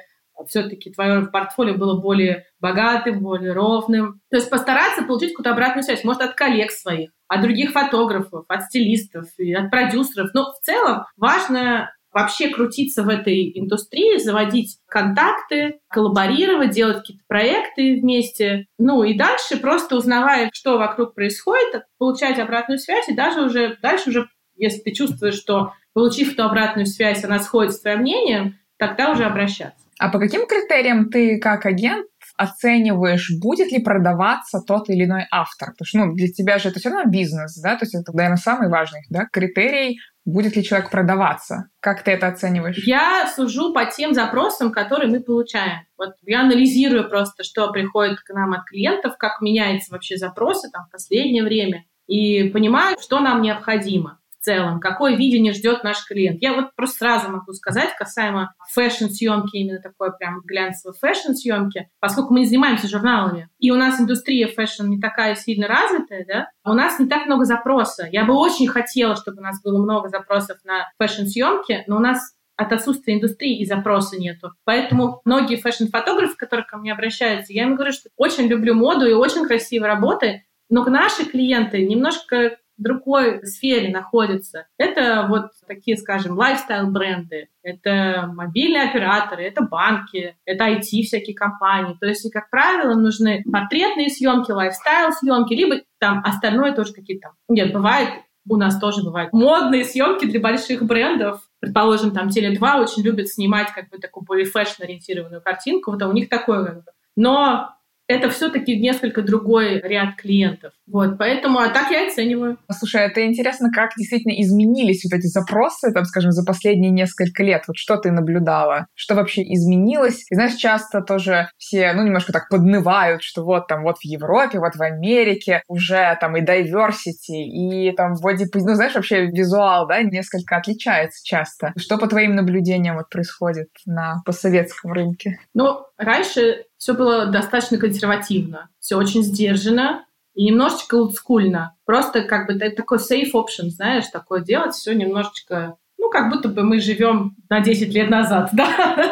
[0.48, 4.20] все-таки твое портфолио было более богатым, более ровным.
[4.30, 8.64] То есть постараться получить какую-то обратную связь, может, от коллег своих, от других фотографов, от
[8.64, 10.30] стилистов, от продюсеров.
[10.34, 18.00] Но в целом важно вообще крутиться в этой индустрии, заводить контакты, коллаборировать, делать какие-то проекты
[18.00, 18.66] вместе.
[18.78, 24.10] Ну и дальше просто узнавая, что вокруг происходит, получать обратную связь и даже уже дальше
[24.10, 29.12] уже, если ты чувствуешь, что получив эту обратную связь, она сходит с твоим мнением, тогда
[29.12, 29.78] уже обращаться.
[30.00, 35.72] А по каким критериям ты как агент оцениваешь, будет ли продаваться тот или иной автор?
[35.72, 37.76] Потому что ну, для тебя же это все равно бизнес, да?
[37.76, 41.64] То есть это, наверное, самый важный да, критерий, будет ли человек продаваться.
[41.80, 42.82] Как ты это оцениваешь?
[42.86, 45.80] Я сужу по тем запросам, которые мы получаем.
[45.98, 50.86] Вот я анализирую просто, что приходит к нам от клиентов, как меняются вообще запросы там,
[50.86, 56.40] в последнее время, и понимаю, что нам необходимо в целом, какое видение ждет наш клиент.
[56.40, 62.40] Я вот просто сразу могу сказать касаемо fashion-съемки, именно такой прям глянцевой fashion-съемки, поскольку мы
[62.40, 66.98] не занимаемся журналами, и у нас индустрия fashion не такая сильно развитая, да, у нас
[66.98, 68.09] не так много запроса.
[68.11, 72.35] Я бы очень хотела, чтобы у нас было много запросов на фэшн-съемки, но у нас
[72.57, 74.53] от отсутствия индустрии и запроса нету.
[74.64, 79.12] Поэтому многие фэшн-фотографы, которые ко мне обращаются, я им говорю, что очень люблю моду и
[79.12, 84.66] очень красивые работы, но наши клиенты немножко другой сфере находятся.
[84.78, 91.96] Это вот такие, скажем, лайфстайл-бренды, это мобильные операторы, это банки, это IT всякие компании.
[92.00, 97.32] То есть, как правило, нужны портретные съемки, лайфстайл-съемки, либо там остальное тоже какие-то там.
[97.48, 98.10] Нет, бывает
[98.48, 101.42] у нас тоже бывают модные съемки для больших брендов.
[101.60, 105.92] Предположим, там Теле2 очень любят снимать как бы такую более фэшн-ориентированную картинку.
[105.92, 106.90] Вот у них такое как бы.
[107.16, 107.74] Но
[108.10, 110.72] это все-таки несколько другой ряд клиентов.
[110.88, 112.58] Вот, поэтому, а так я оцениваю.
[112.72, 117.62] Слушай, это интересно, как действительно изменились вот эти запросы, там, скажем, за последние несколько лет.
[117.68, 118.86] Вот что ты наблюдала?
[118.94, 120.24] Что вообще изменилось?
[120.28, 124.58] И знаешь, часто тоже все, ну, немножко так поднывают, что вот там, вот в Европе,
[124.58, 130.02] вот в Америке уже там и diversity, и там вроде, ну, знаешь, вообще визуал, да,
[130.02, 131.72] несколько отличается часто.
[131.76, 135.38] Что по твоим наблюдениям вот происходит на постсоветском рынке?
[135.54, 141.76] Ну, раньше все было достаточно консервативно, все очень сдержанно и немножечко олдскульно.
[141.84, 146.62] Просто как бы такой safe option, знаешь, такое делать, все немножечко, ну, как будто бы
[146.62, 149.10] мы живем на 10 лет назад, да?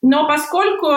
[0.00, 0.88] Но поскольку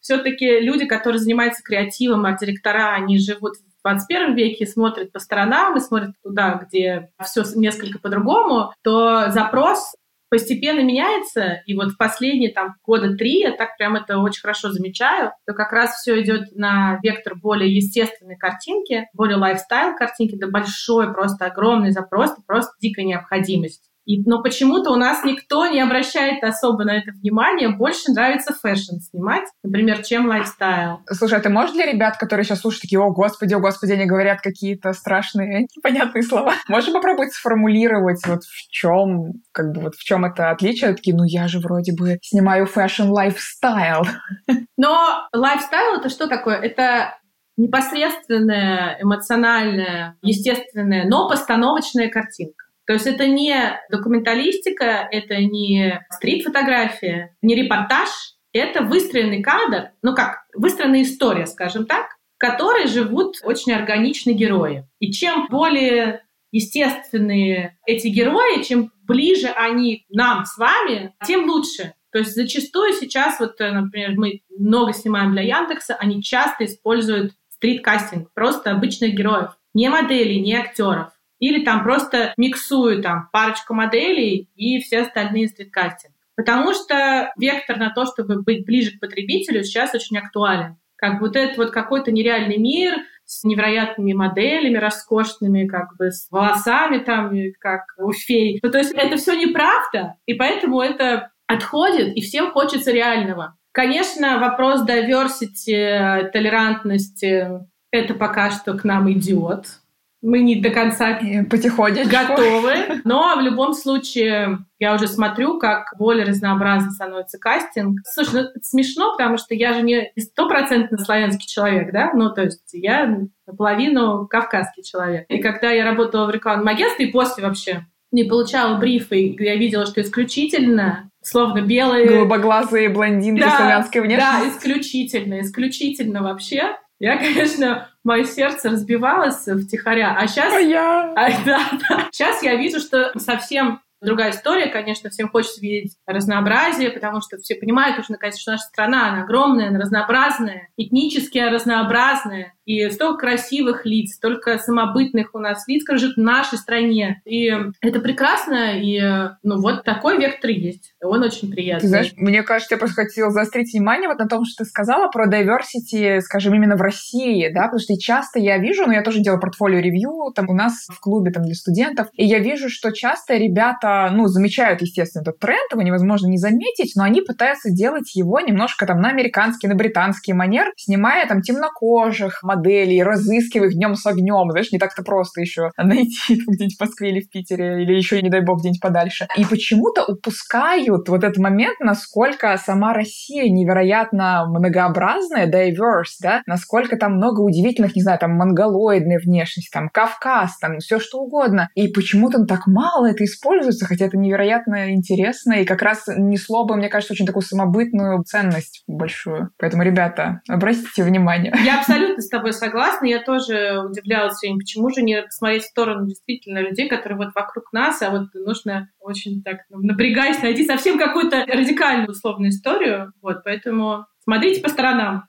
[0.00, 5.80] все-таки люди, которые занимаются креативом, арт-директора, они живут в 21 веке, смотрят по сторонам и
[5.80, 9.96] смотрят туда, где все несколько по-другому, то запрос
[10.32, 14.72] постепенно меняется, и вот в последние там года три я так прям это очень хорошо
[14.72, 20.46] замечаю, то как раз все идет на вектор более естественной картинки, более lifestyle картинки, да
[20.46, 23.91] большой, просто огромный запрос, просто дикая необходимость.
[24.04, 27.68] И, но почему-то у нас никто не обращает особо на это внимание.
[27.68, 31.00] Больше нравится fashion снимать, например, чем lifestyle.
[31.10, 34.06] Слушай, а ты можешь для ребят, которые сейчас слушают, такие, о, господи, о, господи, они
[34.06, 36.54] говорят какие-то страшные, непонятные слова.
[36.68, 40.94] Можешь попробовать сформулировать, вот в чем, как бы, вот в чем это отличие?
[40.94, 44.04] Такие, ну я же вроде бы снимаю fashion lifestyle.
[44.76, 46.56] Но лайфстайл это что такое?
[46.56, 47.14] Это
[47.56, 52.64] непосредственная, эмоциональная, естественная, но постановочная картинка.
[52.92, 58.10] То есть это не документалистика, это не стрит-фотография, не репортаж,
[58.52, 64.86] это выстроенный кадр, ну как, выстроенная история, скажем так, в которой живут очень органичные герои.
[64.98, 71.94] И чем более естественные эти герои, чем ближе они нам с вами, тем лучше.
[72.10, 77.32] То есть зачастую сейчас, вот, э, например, мы много снимаем для Яндекса, они часто используют
[77.48, 81.11] стрит-кастинг, просто обычных героев, не моделей, не актеров.
[81.42, 86.14] Или там просто миксую там парочку моделей и все остальные стриткастинг.
[86.36, 90.76] Потому что вектор на то, чтобы быть ближе к потребителю, сейчас очень актуален.
[90.94, 96.98] Как вот этот вот какой-то нереальный мир с невероятными моделями роскошными, как бы с волосами
[96.98, 98.60] там, как у фей.
[98.62, 103.56] Ну, то есть это все неправда, и поэтому это отходит, и всем хочется реального.
[103.72, 107.48] Конечно, вопрос diversity, толерантности,
[107.90, 109.81] это пока что к нам идет.
[110.22, 111.18] Мы не до конца
[111.50, 118.00] потихонечку готовы, но в любом случае я уже смотрю, как более разнообразно становится кастинг.
[118.04, 122.12] Слушай, ну это смешно, потому что я же не стопроцентно славянский человек, да?
[122.14, 125.26] Ну, то есть я наполовину кавказский человек.
[125.28, 129.86] И когда я работала в рекламном агентстве, и после вообще не получала брифы, я видела,
[129.86, 132.06] что исключительно словно белые...
[132.06, 134.42] Голубоглазые блондинки да, славянской внешности.
[134.42, 136.76] Да, исключительно, исключительно вообще.
[137.02, 140.16] Я, конечно, мое сердце разбивалось втихаря.
[140.16, 140.54] А сейчас...
[140.54, 141.12] А я...
[141.16, 142.08] А, да, да.
[142.12, 147.54] Сейчас я вижу, что совсем Другая история, конечно, всем хочется видеть разнообразие, потому что все
[147.54, 153.84] понимают, что, конечно, что наша страна, она огромная, она разнообразная, этнически разнообразная, и столько красивых
[153.84, 157.20] лиц, столько самобытных у нас лиц, которые живут в нашей стране.
[157.24, 159.00] И это прекрасно, и
[159.42, 160.94] ну вот такой вектор есть.
[161.02, 161.82] Он очень приятный.
[161.82, 165.08] Ты знаешь, мне кажется, я просто хотела заострить внимание вот на том, что ты сказала
[165.08, 169.20] про diversity, скажем, именно в России, да, потому что часто я вижу, ну я тоже
[169.20, 173.36] делаю портфолио-ревью там у нас в клубе там для студентов, и я вижу, что часто
[173.36, 178.40] ребята, ну, замечают, естественно, этот тренд, его невозможно не заметить, но они пытаются сделать его
[178.40, 184.06] немножко там на американский, на британский манер, снимая там темнокожих, моделей, разыскивая их днем с
[184.06, 184.50] огнем.
[184.50, 188.30] Знаешь, не так-то просто еще найти где-нибудь в Москве или в Питере, или еще, не
[188.30, 189.26] дай бог, где-нибудь подальше.
[189.36, 197.14] И почему-то упускают вот этот момент, насколько сама Россия невероятно многообразная, diverse, да, насколько там
[197.16, 201.68] много удивительных, не знаю, там, монголоидной внешности, там, Кавказ, там, все что угодно.
[201.74, 206.76] И почему-то так мало это используется, хотя это невероятно интересно, и как раз несло бы,
[206.76, 209.50] мне кажется, очень такую самобытную ценность большую.
[209.58, 211.52] Поэтому, ребята, обратите внимание.
[211.64, 213.06] Я абсолютно с тобой тобой согласна.
[213.06, 217.72] Я тоже удивлялась сегодня, почему же не посмотреть в сторону действительно людей, которые вот вокруг
[217.72, 223.12] нас, а вот нужно очень так ну, напрягаясь найти совсем какую-то радикальную условную историю.
[223.22, 225.24] Вот, поэтому Смотрите по сторонам.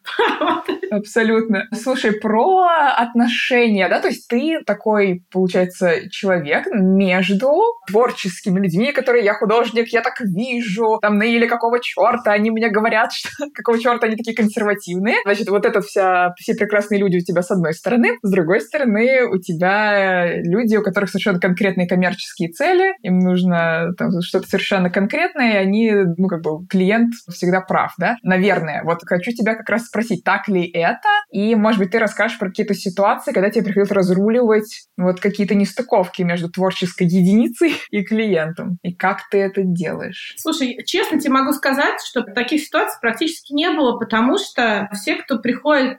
[0.92, 1.68] Абсолютно.
[1.74, 7.52] Слушай, про отношения, да, то есть ты такой, получается, человек между
[7.88, 12.70] творческими людьми, которые я художник, я так вижу, там, ну или какого черта они мне
[12.70, 15.16] говорят, что какого черта они такие консервативные.
[15.24, 19.26] Значит, вот это вся, все прекрасные люди у тебя с одной стороны, с другой стороны
[19.26, 25.54] у тебя люди, у которых совершенно конкретные коммерческие цели, им нужно там что-то совершенно конкретное,
[25.54, 28.83] и они, ну, как бы, клиент всегда прав, да, наверное.
[28.84, 31.08] Вот хочу тебя как раз спросить, так ли это?
[31.32, 36.22] И, может быть, ты расскажешь про какие-то ситуации, когда тебе приходилось разруливать вот какие-то нестыковки
[36.22, 38.78] между творческой единицей и клиентом.
[38.84, 40.36] И как ты это делаешь?
[40.38, 45.40] Слушай, честно тебе могу сказать, что таких ситуаций практически не было, потому что все, кто
[45.40, 45.98] приходит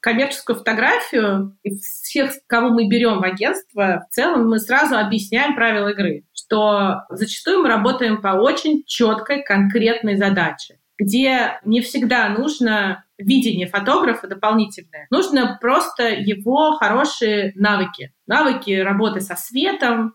[0.00, 5.88] коммерческую фотографию, и всех, кого мы берем в агентство, в целом мы сразу объясняем правила
[5.88, 13.66] игры, что зачастую мы работаем по очень четкой, конкретной задаче где не всегда нужно видение
[13.66, 15.06] фотографа дополнительное.
[15.10, 18.12] Нужно просто его хорошие навыки.
[18.26, 20.14] Навыки работы со светом,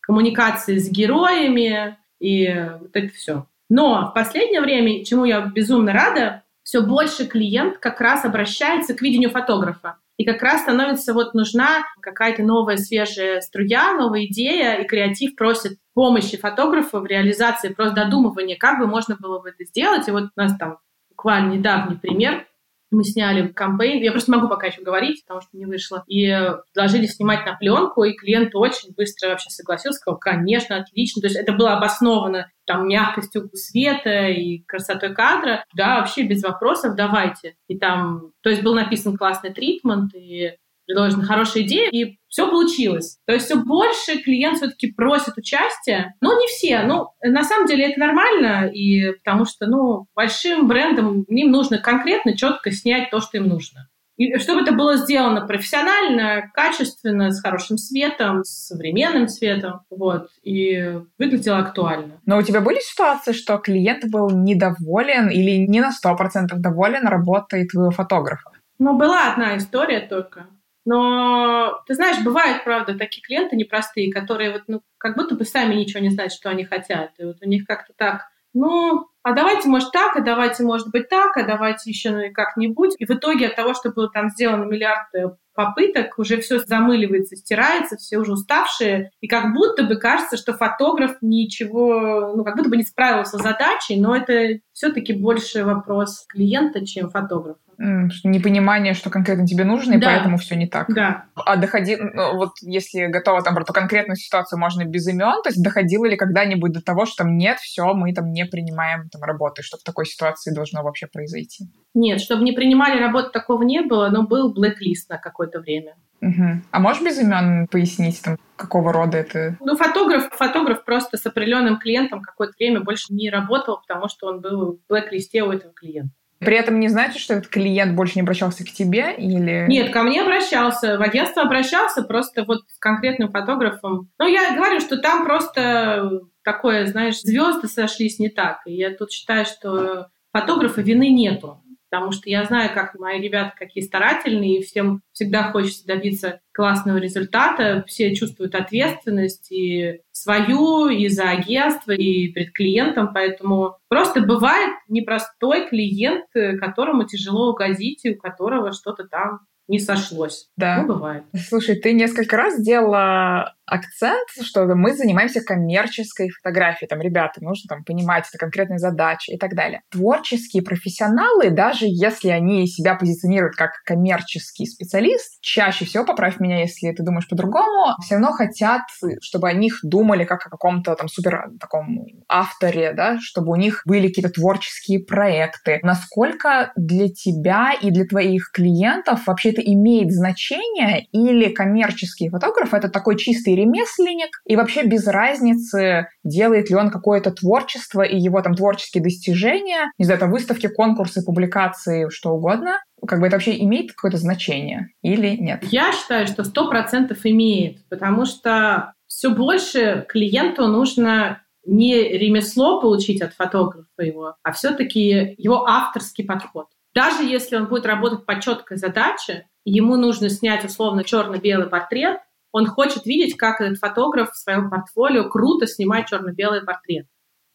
[0.00, 3.46] коммуникации с героями и вот это все.
[3.70, 9.02] Но в последнее время, чему я безумно рада, все больше клиент как раз обращается к
[9.02, 9.98] видению фотографа.
[10.16, 15.78] И как раз становится вот нужна какая-то новая свежая струя, новая идея, и креатив просит
[15.94, 20.06] помощи фотографа в реализации, просто додумывания, как бы можно было бы это сделать.
[20.08, 20.78] И вот у нас там
[21.08, 22.46] буквально недавний пример.
[22.90, 26.28] Мы сняли кампейн, я просто могу пока еще говорить, потому что не вышло, и
[26.72, 31.36] предложили снимать на пленку, и клиент очень быстро вообще согласился, сказал, конечно, отлично, то есть
[31.36, 37.56] это было обосновано там мягкостью света и красотой кадра, да, вообще без вопросов, давайте.
[37.66, 40.52] И там, то есть был написан классный тритмент, и
[40.86, 43.18] предложена хорошая идея, и все получилось.
[43.26, 46.82] То есть все больше клиент все-таки просит участия, но не все.
[46.82, 52.36] Ну, на самом деле это нормально, и потому что, ну, большим брендам им нужно конкретно,
[52.36, 53.88] четко снять то, что им нужно.
[54.16, 61.00] И чтобы это было сделано профессионально, качественно, с хорошим светом, с современным светом, вот, и
[61.18, 62.20] выглядело актуально.
[62.24, 67.66] Но у тебя были ситуации, что клиент был недоволен или не на 100% доволен работой
[67.66, 68.50] твоего фотографа?
[68.78, 70.46] Ну, была одна история только.
[70.84, 75.74] Но, ты знаешь, бывают, правда, такие клиенты непростые, которые вот, ну, как будто бы сами
[75.74, 77.12] ничего не знают, что они хотят.
[77.18, 81.08] И вот у них как-то так, ну, а давайте, может, так, а давайте, может быть,
[81.08, 82.94] так, а давайте еще ну, как-нибудь.
[82.98, 87.34] И в итоге от того, что было там сделано миллиард э, попыток, уже все замыливается,
[87.34, 92.68] стирается, все уже уставшие, и как будто бы кажется, что фотограф ничего, ну, как будто
[92.68, 99.10] бы не справился с задачей, но это все-таки больше вопрос клиента, чем фотографа непонимание, что
[99.10, 100.06] конкретно тебе нужно, и да.
[100.06, 100.86] поэтому все не так.
[100.94, 101.24] Да.
[101.34, 105.48] А доходи, ну, вот если готова там про ту конкретную ситуацию, можно без имен, то
[105.48, 109.22] есть доходило ли когда-нибудь до того, что там нет, все, мы там не принимаем там
[109.22, 111.64] работы, что в такой ситуации должно вообще произойти?
[111.94, 115.94] Нет, чтобы не принимали работу, такого не было, но был блэк-лист на какое-то время.
[116.24, 116.62] Угу.
[116.70, 119.56] А можешь без имен пояснить, там, какого рода это?
[119.60, 124.40] Ну, фотограф, фотограф просто с определенным клиентом какое-то время больше не работал, потому что он
[124.40, 126.12] был в блэк-листе у этого клиента.
[126.38, 129.66] При этом не значит, что этот клиент больше не обращался к тебе или...
[129.68, 134.10] Нет, ко мне обращался, в агентство обращался, просто вот с конкретным фотографом.
[134.18, 138.60] Ну, я говорю, что там просто такое, знаешь, звезды сошлись не так.
[138.66, 141.62] И я тут считаю, что фотографа вины нету
[141.94, 146.96] потому что я знаю, как мои ребята какие старательные, и всем всегда хочется добиться классного
[146.98, 154.72] результата, все чувствуют ответственность и свою, и за агентство, и перед клиентом, поэтому просто бывает
[154.88, 156.24] непростой клиент,
[156.60, 160.48] которому тяжело угодить, и у которого что-то там не сошлось.
[160.56, 160.82] Да.
[160.82, 161.24] Ну, бывает.
[161.48, 166.88] Слушай, ты несколько раз сделала акцент, что мы занимаемся коммерческой фотографией.
[166.88, 169.80] Там, ребята, нужно там понимать, это конкретные задачи и так далее.
[169.90, 176.92] Творческие профессионалы, даже если они себя позиционируют как коммерческий специалист, чаще всего, поправь меня, если
[176.92, 178.82] ты думаешь по-другому, все равно хотят,
[179.22, 183.82] чтобы о них думали как о каком-то там супер таком авторе, да, чтобы у них
[183.86, 185.80] были какие-то творческие проекты.
[185.82, 192.88] Насколько для тебя и для твоих клиентов вообще это имеет значение или коммерческий фотограф— это
[192.88, 198.54] такой чистый ремесленник, и вообще без разницы, делает ли он какое-то творчество и его там
[198.54, 203.92] творческие достижения, не знаю, там выставки, конкурсы, публикации, что угодно, как бы это вообще имеет
[203.92, 205.64] какое-то значение или нет?
[205.70, 213.22] Я считаю, что сто процентов имеет, потому что все больше клиенту нужно не ремесло получить
[213.22, 216.66] от фотографа его, а все-таки его авторский подход.
[216.94, 222.20] Даже если он будет работать по четкой задаче, ему нужно снять условно черно-белый портрет,
[222.52, 227.06] он хочет видеть, как этот фотограф в своем портфолио круто снимает черно-белый портрет.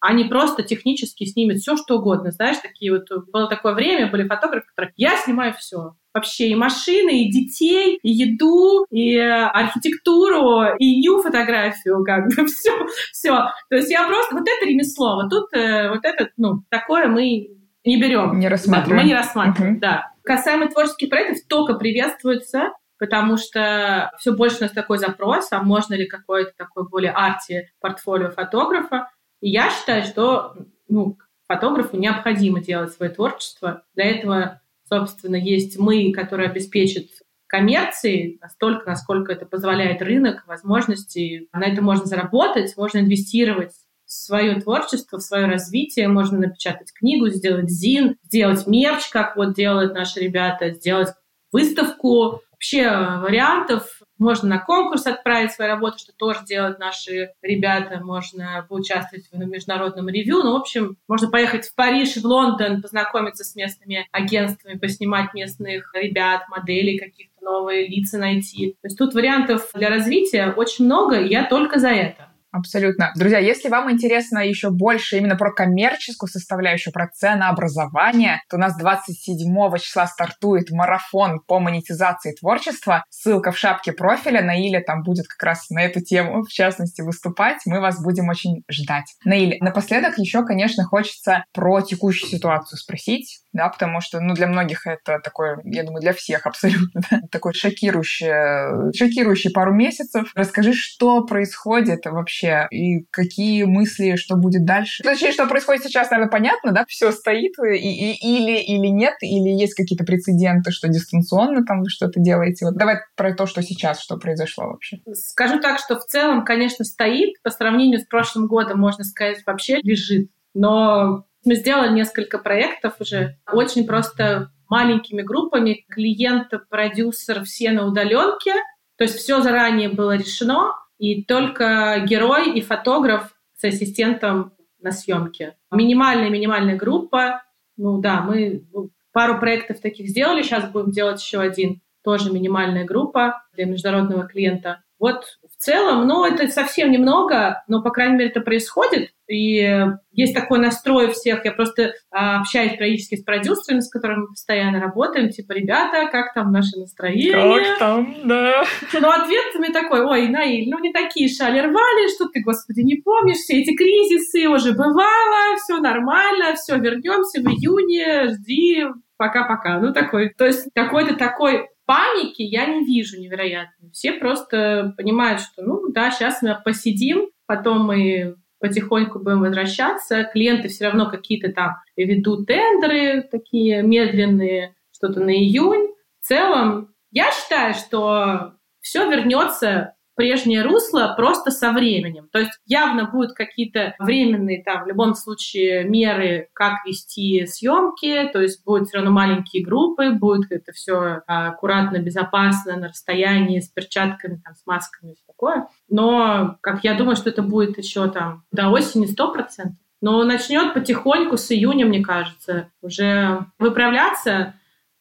[0.01, 2.31] А не просто технически снимет все, что угодно.
[2.31, 3.07] Знаешь, такие вот...
[3.31, 4.93] Было такое время, были фотографы, которые...
[4.95, 5.95] Я снимаю все.
[6.13, 12.71] Вообще и машины, и детей, и еду, и архитектуру, и нью фотографию, как бы все,
[13.11, 13.51] все.
[13.69, 14.35] То есть я просто...
[14.35, 18.39] Вот это ремесло, вот тут э, вот это, ну, такое мы не берем.
[18.39, 18.97] Не рассматриваем.
[18.97, 19.81] Да, мы не рассматриваем, угу.
[19.81, 20.11] да.
[20.23, 25.95] Касаемо творческих проектов, только приветствуется, потому что все больше у нас такой запрос, а можно
[25.95, 29.09] ли какой-то такой более арти портфолио фотографа.
[29.41, 30.55] И я считаю, что
[30.87, 31.17] ну,
[31.47, 33.83] фотографу необходимо делать свое творчество.
[33.95, 37.05] Для этого, собственно, есть мы, которые обеспечат
[37.47, 41.47] коммерции настолько, насколько это позволяет рынок, возможности.
[41.51, 43.73] На это можно заработать, можно инвестировать
[44.09, 46.07] свое творчество, в свое развитие.
[46.07, 51.09] Можно напечатать книгу, сделать зин, сделать мерч, как вот делают наши ребята, сделать
[51.51, 52.41] выставку.
[52.51, 54.01] Вообще э, вариантов.
[54.17, 58.01] Можно на конкурс отправить свои работы, что тоже делают наши ребята.
[58.03, 60.39] Можно поучаствовать в международном ревью.
[60.39, 65.93] Ну, в общем, можно поехать в Париж, в Лондон, познакомиться с местными агентствами, поснимать местных
[65.93, 68.75] ребят, моделей каких-то новые лица найти.
[68.81, 72.28] То есть тут вариантов для развития очень много, и я только за это.
[72.51, 73.11] Абсолютно.
[73.15, 78.75] Друзья, если вам интересно еще больше именно про коммерческую составляющую, про ценообразование, то у нас
[78.75, 83.03] 27 числа стартует марафон по монетизации творчества.
[83.09, 84.41] Ссылка в шапке профиля.
[84.41, 87.57] Наиля там будет как раз на эту тему, в частности, выступать.
[87.65, 89.13] Мы вас будем очень ждать.
[89.23, 94.85] Наиля, напоследок еще, конечно, хочется про текущую ситуацию спросить да, потому что, ну, для многих
[94.85, 100.31] это такое, я думаю, для всех абсолютно, да, такой шокирующий, шокирующий пару месяцев.
[100.35, 105.03] Расскажи, что происходит вообще и какие мысли, что будет дальше.
[105.03, 109.49] Точнее, что происходит сейчас, наверное, понятно, да, все стоит, и, и, или, или нет, или
[109.49, 112.65] есть какие-то прецеденты, что дистанционно там вы что-то делаете.
[112.65, 114.99] Вот давай про то, что сейчас, что произошло вообще.
[115.13, 119.79] Скажу так, что в целом, конечно, стоит, по сравнению с прошлым годом, можно сказать, вообще
[119.81, 120.29] лежит.
[120.53, 125.85] Но мы сделали несколько проектов уже, очень просто маленькими группами.
[125.89, 128.53] Клиент, продюсер, все на удаленке.
[128.97, 135.55] То есть все заранее было решено, и только герой и фотограф с ассистентом на съемке.
[135.71, 137.43] Минимальная-минимальная группа.
[137.77, 141.81] Ну да, мы ну, пару проектов таких сделали, сейчас будем делать еще один.
[142.03, 144.83] Тоже минимальная группа для международного клиента.
[144.99, 149.09] Вот в целом, ну, это совсем немного, но, по крайней мере, это происходит.
[149.27, 149.69] И
[150.13, 151.43] есть такой настрой у всех.
[151.43, 155.29] Я просто а, общаюсь периодически с продюсерами, с которыми мы постоянно работаем.
[155.29, 157.65] Типа, ребята, как там наше настроение?
[157.65, 158.63] Как там, да.
[158.93, 162.95] Ну, ответ мне такой, ой, Наиль, ну не такие шали рвали, что ты, господи, не
[162.95, 168.85] помнишь, все эти кризисы уже бывало, все нормально, все, вернемся в июне, жди,
[169.17, 169.79] пока-пока.
[169.79, 173.89] Ну, такой, то есть какой-то такой паники я не вижу невероятно.
[173.91, 180.23] Все просто понимают, что, ну да, сейчас мы посидим, потом мы потихоньку будем возвращаться.
[180.25, 185.89] Клиенты все равно какие-то там ведут тендеры такие медленные, что-то на июнь.
[186.21, 192.27] В целом, я считаю, что все вернется прежнее русло просто со временем.
[192.33, 198.41] То есть явно будут какие-то временные там в любом случае меры, как вести съемки, то
[198.41, 204.41] есть будут все равно маленькие группы, будет это все аккуратно, безопасно, на расстоянии, с перчатками,
[204.43, 205.69] там, с масками, все такое.
[205.87, 209.69] Но, как я думаю, что это будет еще там до осени 100%.
[210.01, 214.53] Но начнет потихоньку с июня, мне кажется, уже выправляться,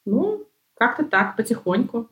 [0.04, 0.44] ну,
[0.76, 2.08] как-то так, потихоньку.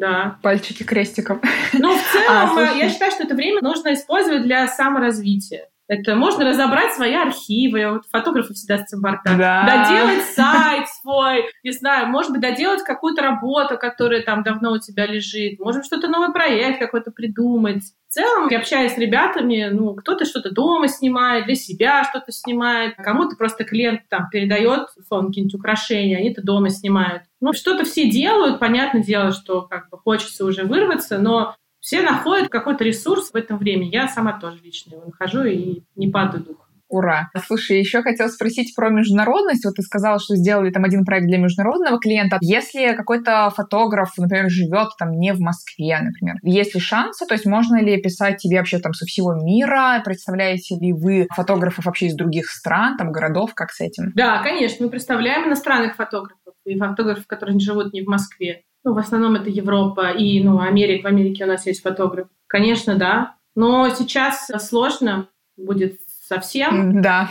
[0.00, 0.38] Да.
[0.42, 1.42] Пальчики крестиком.
[1.74, 5.68] Ну, в целом, а, я считаю, что это время нужно использовать для саморазвития.
[5.90, 7.90] Это можно разобрать свои архивы.
[7.90, 9.36] Вот фотографы всегда с этим бортом.
[9.36, 9.64] Да.
[9.66, 15.06] Доделать сайт свой, не знаю, может быть, доделать какую-то работу, которая там давно у тебя
[15.06, 15.58] лежит.
[15.58, 17.82] Может, что-то новый проект какой-то придумать.
[18.08, 22.94] В целом, я общаюсь с ребятами, ну, кто-то что-то дома снимает, для себя что-то снимает,
[22.96, 27.24] кому-то просто клиент там передает, условно, какие-нибудь украшения, они это дома снимают.
[27.40, 32.48] Ну, что-то все делают, понятное дело, что как бы хочется уже вырваться, но все находят
[32.48, 33.90] какой-то ресурс в этом времени.
[33.90, 36.66] Я сама тоже лично его нахожу и не падаю духом.
[36.90, 37.30] Ура!
[37.46, 39.64] Слушай, еще хотела спросить про международность.
[39.64, 42.38] Вот ты сказала, что сделали там один проект для международного клиента.
[42.40, 47.26] Если какой-то фотограф, например, живет там не в Москве, например, есть ли шансы?
[47.26, 50.02] То есть можно ли писать тебе вообще там со всего мира?
[50.04, 53.54] Представляете ли вы фотографов вообще из других стран, там городов?
[53.54, 54.10] Как с этим?
[54.16, 54.84] Да, конечно.
[54.84, 58.64] Мы представляем иностранных фотографов и фотографов, которые живут не в Москве.
[58.84, 61.04] Ну, в основном это Европа и, ну, Америка.
[61.04, 62.28] В Америке у нас есть фотограф.
[62.46, 63.34] Конечно, да.
[63.54, 67.02] Но сейчас сложно будет совсем.
[67.02, 67.28] Да.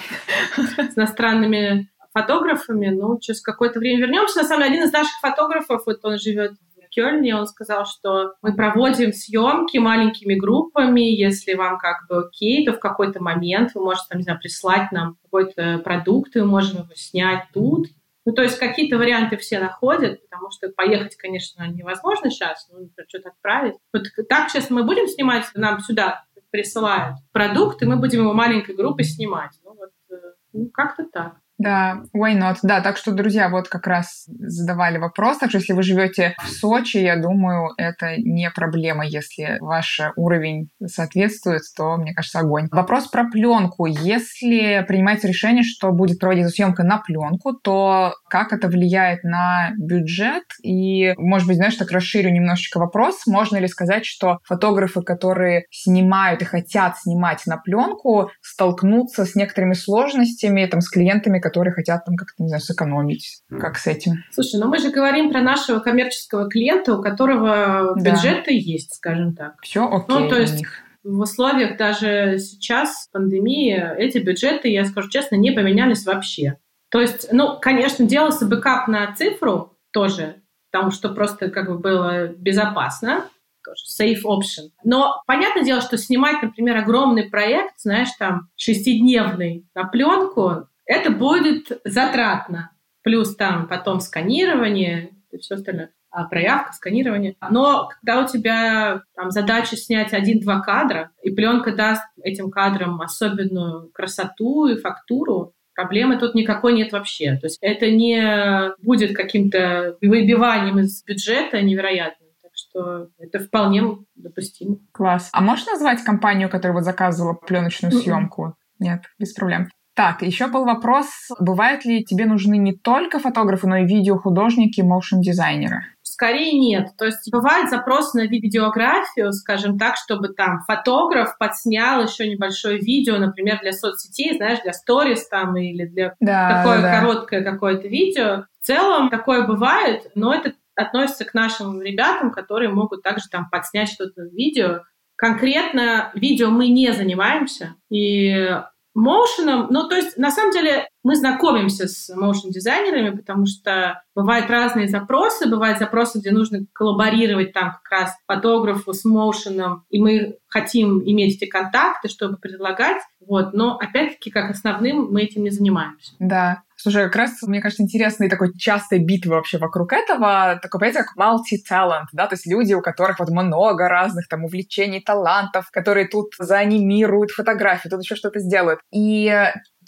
[0.55, 2.89] С иностранными фотографами.
[2.89, 4.39] Ну, через какое-то время вернемся.
[4.41, 8.33] На самом деле, один из наших фотографов, вот он живет в Кёльне, он сказал, что
[8.41, 11.01] мы проводим съемки маленькими группами.
[11.01, 14.91] Если вам как бы окей, то в какой-то момент вы можете, там, не знаю, прислать
[14.91, 17.87] нам какой-то продукт, и мы можем его снять тут.
[18.29, 23.29] Ну, то есть какие-то варианты все находят, потому что поехать, конечно, невозможно сейчас, ну, что-то
[23.29, 23.73] отправить.
[23.91, 28.75] Вот так сейчас мы будем снимать, нам сюда присылают продукт, и мы будем его маленькой
[28.75, 29.57] группой снимать.
[29.63, 31.37] Ну, вот, э, ну как-то так.
[31.59, 32.57] Да, why not?
[32.63, 35.37] Да, так что, друзья, вот как раз задавали вопрос.
[35.39, 39.05] Так что, если вы живете в Сочи, я думаю, это не проблема.
[39.05, 42.69] Если ваш уровень соответствует, то, мне кажется, огонь.
[42.71, 43.85] Вопрос про пленку.
[43.85, 50.45] Если принимается решение, что будет проводиться съемка на пленку, то как это влияет на бюджет?
[50.63, 53.27] И, может быть, знаешь, так расширю немножечко вопрос.
[53.27, 59.73] Можно ли сказать, что фотографы, которые снимают и хотят снимать на пленку, столкнутся с некоторыми
[59.73, 63.41] сложностями, там, с клиентами, которые хотят там как-то, не знаю, сэкономить.
[63.49, 64.23] Как с этим?
[64.31, 68.11] Слушай, ну мы же говорим про нашего коммерческого клиента, у которого да.
[68.11, 69.55] бюджеты есть, скажем так.
[69.61, 70.63] Все окей ну, то есть
[71.03, 76.57] в условиях даже сейчас пандемии эти бюджеты, я скажу честно, не поменялись вообще.
[76.89, 80.41] То есть, ну, конечно, делался бэкап на цифру тоже,
[80.71, 83.25] потому что просто как бы было безопасно,
[83.63, 84.69] тоже safe option.
[84.83, 91.71] Но понятное дело, что снимать, например, огромный проект, знаешь, там, шестидневный на пленку, это будет
[91.85, 92.71] затратно.
[93.03, 95.91] Плюс там потом сканирование и все остальное.
[96.11, 97.35] А, проявка, сканирование.
[97.49, 103.91] Но когда у тебя там, задача снять один-два кадра, и пленка даст этим кадрам особенную
[103.93, 107.37] красоту и фактуру, проблемы тут никакой нет вообще.
[107.37, 112.29] То есть это не будет каким-то выбиванием из бюджета невероятным.
[112.41, 113.83] Так что это вполне
[114.15, 114.77] допустимо.
[114.91, 115.29] Класс.
[115.31, 118.55] А можешь назвать компанию, которая вот заказывала пленочную съемку?
[118.79, 119.69] Нет, без проблем.
[119.99, 121.07] Так, еще был вопрос,
[121.41, 125.81] бывают ли тебе нужны не только фотографы, но и видеохудожники, моушн-дизайнеры?
[126.03, 126.91] Скорее нет.
[126.97, 133.17] То есть бывает запрос на видеографию, скажем так, чтобы там фотограф подснял еще небольшое видео,
[133.17, 136.97] например, для соцсетей, знаешь, для сторис там или для да, такое да.
[136.97, 138.45] короткое какое-то видео.
[138.61, 143.89] В целом такое бывает, но это относится к нашим ребятам, которые могут также там подснять
[143.89, 144.83] что-то в видео.
[145.17, 148.61] Конкретно видео мы не занимаемся, и
[148.95, 154.87] Моушеном, ну, то есть, на самом деле, мы знакомимся с моушен-дизайнерами, потому что бывают разные
[154.87, 161.01] запросы, бывают запросы, где нужно коллаборировать там как раз фотографу с моушеном, и мы хотим
[161.03, 166.13] иметь эти контакты, чтобы предлагать, вот, но, опять-таки, как основным мы этим не занимаемся.
[166.19, 171.03] Да, Слушай, как раз, мне кажется, интересной такой частой битвы вообще вокруг этого, такое понятие,
[171.03, 176.07] как multi-talent, да, то есть люди, у которых вот много разных там увлечений, талантов, которые
[176.07, 178.79] тут заанимируют фотографии, тут еще что-то сделают.
[178.93, 179.29] И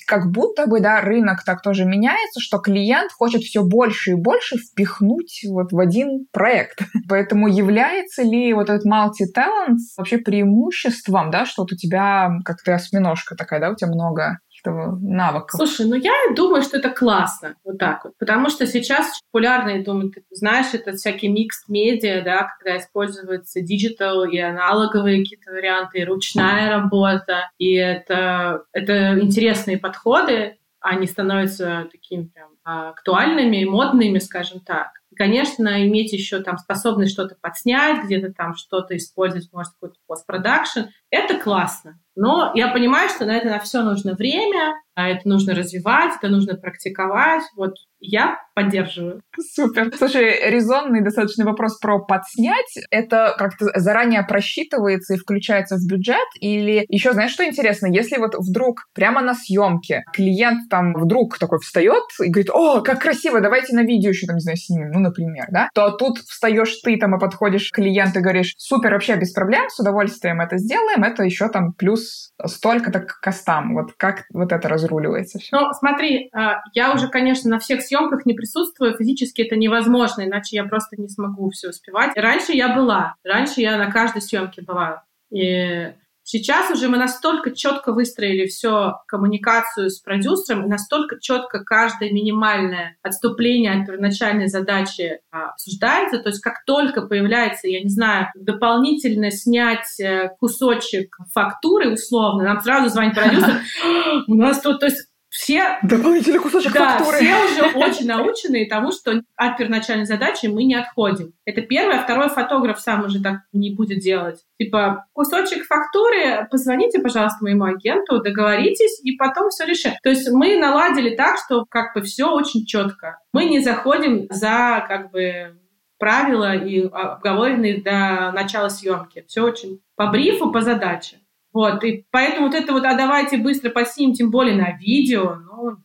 [0.05, 4.57] как будто бы, да, рынок так тоже меняется, что клиент хочет все больше и больше
[4.57, 6.79] впихнуть вот в один проект.
[7.09, 12.73] Поэтому является ли вот этот multi-talent вообще преимуществом, да, что вот у тебя, как ты
[12.73, 14.39] осьминожка такая, да, у тебя много
[14.69, 15.57] навыка.
[15.57, 19.83] Слушай, ну я думаю, что это классно, вот так вот, потому что сейчас популярно, я
[19.83, 25.99] думаю, ты знаешь, это всякие mixed media, да, когда используются digital и аналоговые какие-то варианты,
[25.99, 34.59] и ручная работа, и это, это интересные подходы, они становятся такими прям актуальными, модными, скажем
[34.61, 34.89] так.
[35.11, 40.81] И, конечно, иметь еще там способность что-то подснять, где-то там что-то использовать, может, какой-то постпродакшн,
[41.09, 41.99] это классно.
[42.15, 46.29] Но я понимаю, что на это на все нужно время, а это нужно развивать, это
[46.29, 47.43] нужно практиковать.
[47.55, 49.21] Вот я поддерживаю.
[49.53, 49.91] Супер.
[49.97, 52.73] Слушай, резонный достаточно вопрос про подснять.
[52.89, 56.27] Это как-то заранее просчитывается и включается в бюджет?
[56.39, 57.87] Или еще, знаешь, что интересно?
[57.87, 63.01] Если вот вдруг прямо на съемке клиент там вдруг такой встает и говорит, о, как
[63.01, 66.75] красиво, давайте на видео еще там, не знаю, снимем, ну, например, да, то тут встаешь
[66.83, 70.57] ты там и подходишь к клиенту и говоришь, супер, вообще без проблем, с удовольствием это
[70.57, 73.73] сделаем, это еще там плюс столько-то к костам.
[73.75, 75.39] Вот как вот это разруливается?
[75.51, 80.55] Ну, смотри, а, я уже, конечно, на всех съемках не присутствую, физически это невозможно, иначе
[80.55, 82.11] я просто не смогу все успевать.
[82.15, 85.03] Раньше я была, раньше я на каждой съемке была.
[85.31, 85.93] И
[86.33, 92.95] Сейчас уже мы настолько четко выстроили все коммуникацию с продюсером, и настолько четко каждое минимальное
[93.03, 96.19] отступление от первоначальной задачи а, обсуждается.
[96.19, 102.61] То есть как только появляется, я не знаю, дополнительно снять э, кусочек фактуры условно, нам
[102.61, 103.59] сразу звонит продюсер,
[104.27, 105.10] у нас тут, то есть
[105.41, 105.79] все...
[105.81, 107.17] Дополнительный кусочек да, фактуры.
[107.17, 111.33] все уже очень научены тому, что от первоначальной задачи мы не отходим.
[111.45, 112.03] Это первое.
[112.03, 114.41] Второй фотограф сам уже так не будет делать.
[114.59, 119.93] Типа, кусочек фактуры, позвоните, пожалуйста, моему агенту, договоритесь, и потом все решим.
[120.03, 123.17] То есть мы наладили так, что как бы все очень четко.
[123.33, 125.57] Мы не заходим за как бы
[125.97, 129.25] правила и обговоренные до начала съемки.
[129.27, 131.17] Все очень по брифу, по задаче.
[131.53, 135.77] Вот, и поэтому вот это вот, а давайте быстро поснимем, тем более на видео, ну,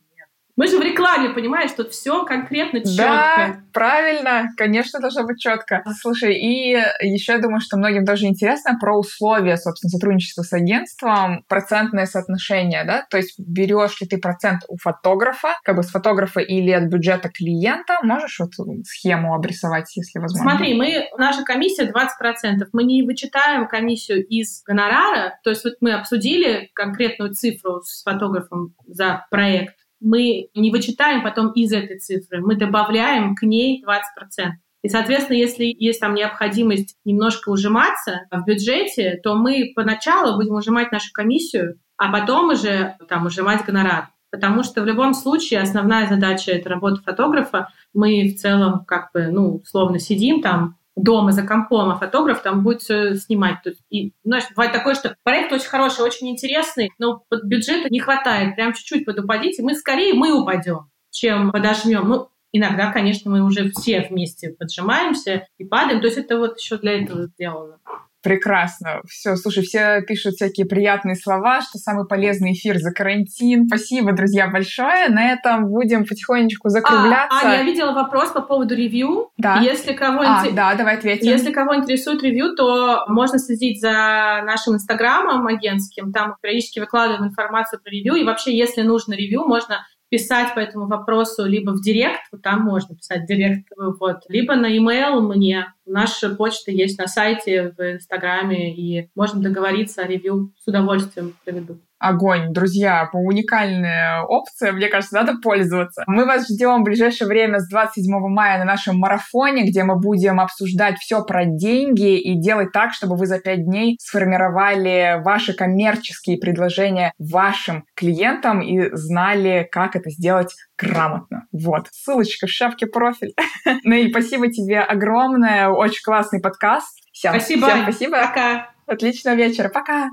[0.57, 2.95] мы же в рекламе, понимаешь, тут все конкретно четко.
[2.97, 5.83] Да, правильно, конечно, должно быть четко.
[6.01, 11.43] Слушай, и еще я думаю, что многим тоже интересно про условия, собственно, сотрудничества с агентством,
[11.47, 16.39] процентное соотношение, да, то есть берешь ли ты процент у фотографа, как бы с фотографа
[16.39, 18.53] или от бюджета клиента, можешь вот
[18.85, 20.49] схему обрисовать, если возможно?
[20.49, 25.93] Смотри, мы, наша комиссия 20%, мы не вычитаем комиссию из гонорара, то есть вот мы
[25.93, 32.55] обсудили конкретную цифру с фотографом за проект, мы не вычитаем потом из этой цифры, мы
[32.55, 34.51] добавляем к ней 20%.
[34.83, 40.91] И, соответственно, если есть там необходимость немножко ужиматься в бюджете, то мы поначалу будем ужимать
[40.91, 44.09] нашу комиссию, а потом уже там ужимать гонорар.
[44.29, 47.69] Потому что в любом случае основная задача— это работа фотографа.
[47.93, 52.63] Мы в целом как бы, ну, условно сидим там, дома за компом, а фотограф там
[52.63, 53.59] будет все снимать.
[53.63, 58.55] Есть, и, знаешь, бывает такое, что проект очень хороший, очень интересный, но бюджета не хватает,
[58.55, 62.09] прям чуть-чуть подупадите, мы скорее мы упадем, чем подожмем.
[62.09, 66.77] Ну, иногда, конечно, мы уже все вместе поджимаемся и падаем, то есть это вот еще
[66.77, 67.79] для этого сделано.
[68.27, 69.01] Прекрасно.
[69.07, 73.67] Все, слушай, все пишут всякие приятные слова, что самый полезный эфир за карантин.
[73.67, 75.07] Спасибо, друзья, большое.
[75.07, 77.39] На этом будем потихонечку закругляться.
[77.41, 79.29] А, а я видела вопрос по поводу ревью.
[79.37, 79.61] Да.
[79.61, 81.27] Если кого, а, да, давай ответим.
[81.27, 86.11] Если кого интересует ревью, то можно следить за нашим инстаграмом агентским.
[86.11, 88.15] Там периодически выкладываем информацию про ревью.
[88.15, 92.61] И вообще, если нужно ревью, можно писать по этому вопросу либо в директ, вот там
[92.61, 95.73] можно писать в директ, вот, либо на e-mail мне.
[95.87, 100.53] Наша почта есть на сайте, в Инстаграме, и можно договориться о ревью.
[100.59, 102.53] С удовольствием проведу огонь.
[102.53, 106.03] Друзья, по уникальная опция, мне кажется, надо пользоваться.
[106.07, 110.39] Мы вас ждем в ближайшее время с 27 мая на нашем марафоне, где мы будем
[110.39, 116.37] обсуждать все про деньги и делать так, чтобы вы за 5 дней сформировали ваши коммерческие
[116.37, 121.45] предложения вашим клиентам и знали, как это сделать грамотно.
[121.51, 121.87] Вот.
[121.91, 123.33] Ссылочка в шапке профиль.
[123.83, 125.69] Ну и спасибо тебе огромное.
[125.77, 126.97] Очень классный подкаст.
[127.11, 127.67] Всем спасибо.
[127.67, 128.17] Всем спасибо.
[128.19, 128.71] Пока.
[128.87, 129.69] Отличного вечера.
[129.69, 130.09] Пока.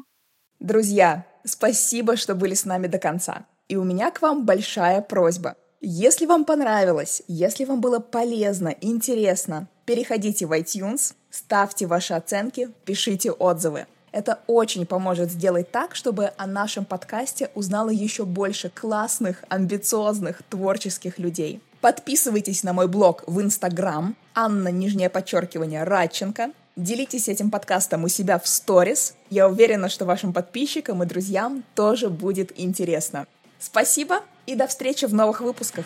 [0.61, 3.47] Друзья, спасибо, что были с нами до конца.
[3.69, 5.57] И у меня к вам большая просьба.
[5.81, 13.31] Если вам понравилось, если вам было полезно, интересно, переходите в iTunes, ставьте ваши оценки, пишите
[13.31, 13.87] отзывы.
[14.13, 21.19] Это очень поможет сделать так, чтобы о нашем подкасте узнало еще больше классных, амбициозных, творческих
[21.19, 21.63] людей.
[21.85, 26.53] Подписывайтесь на мой блог в Инстаграм, Анна, нижнее подчеркивание, Радченко.
[26.77, 29.15] Делитесь этим подкастом у себя в сторис.
[29.29, 33.27] Я уверена, что вашим подписчикам и друзьям тоже будет интересно.
[33.59, 35.85] Спасибо и до встречи в новых выпусках.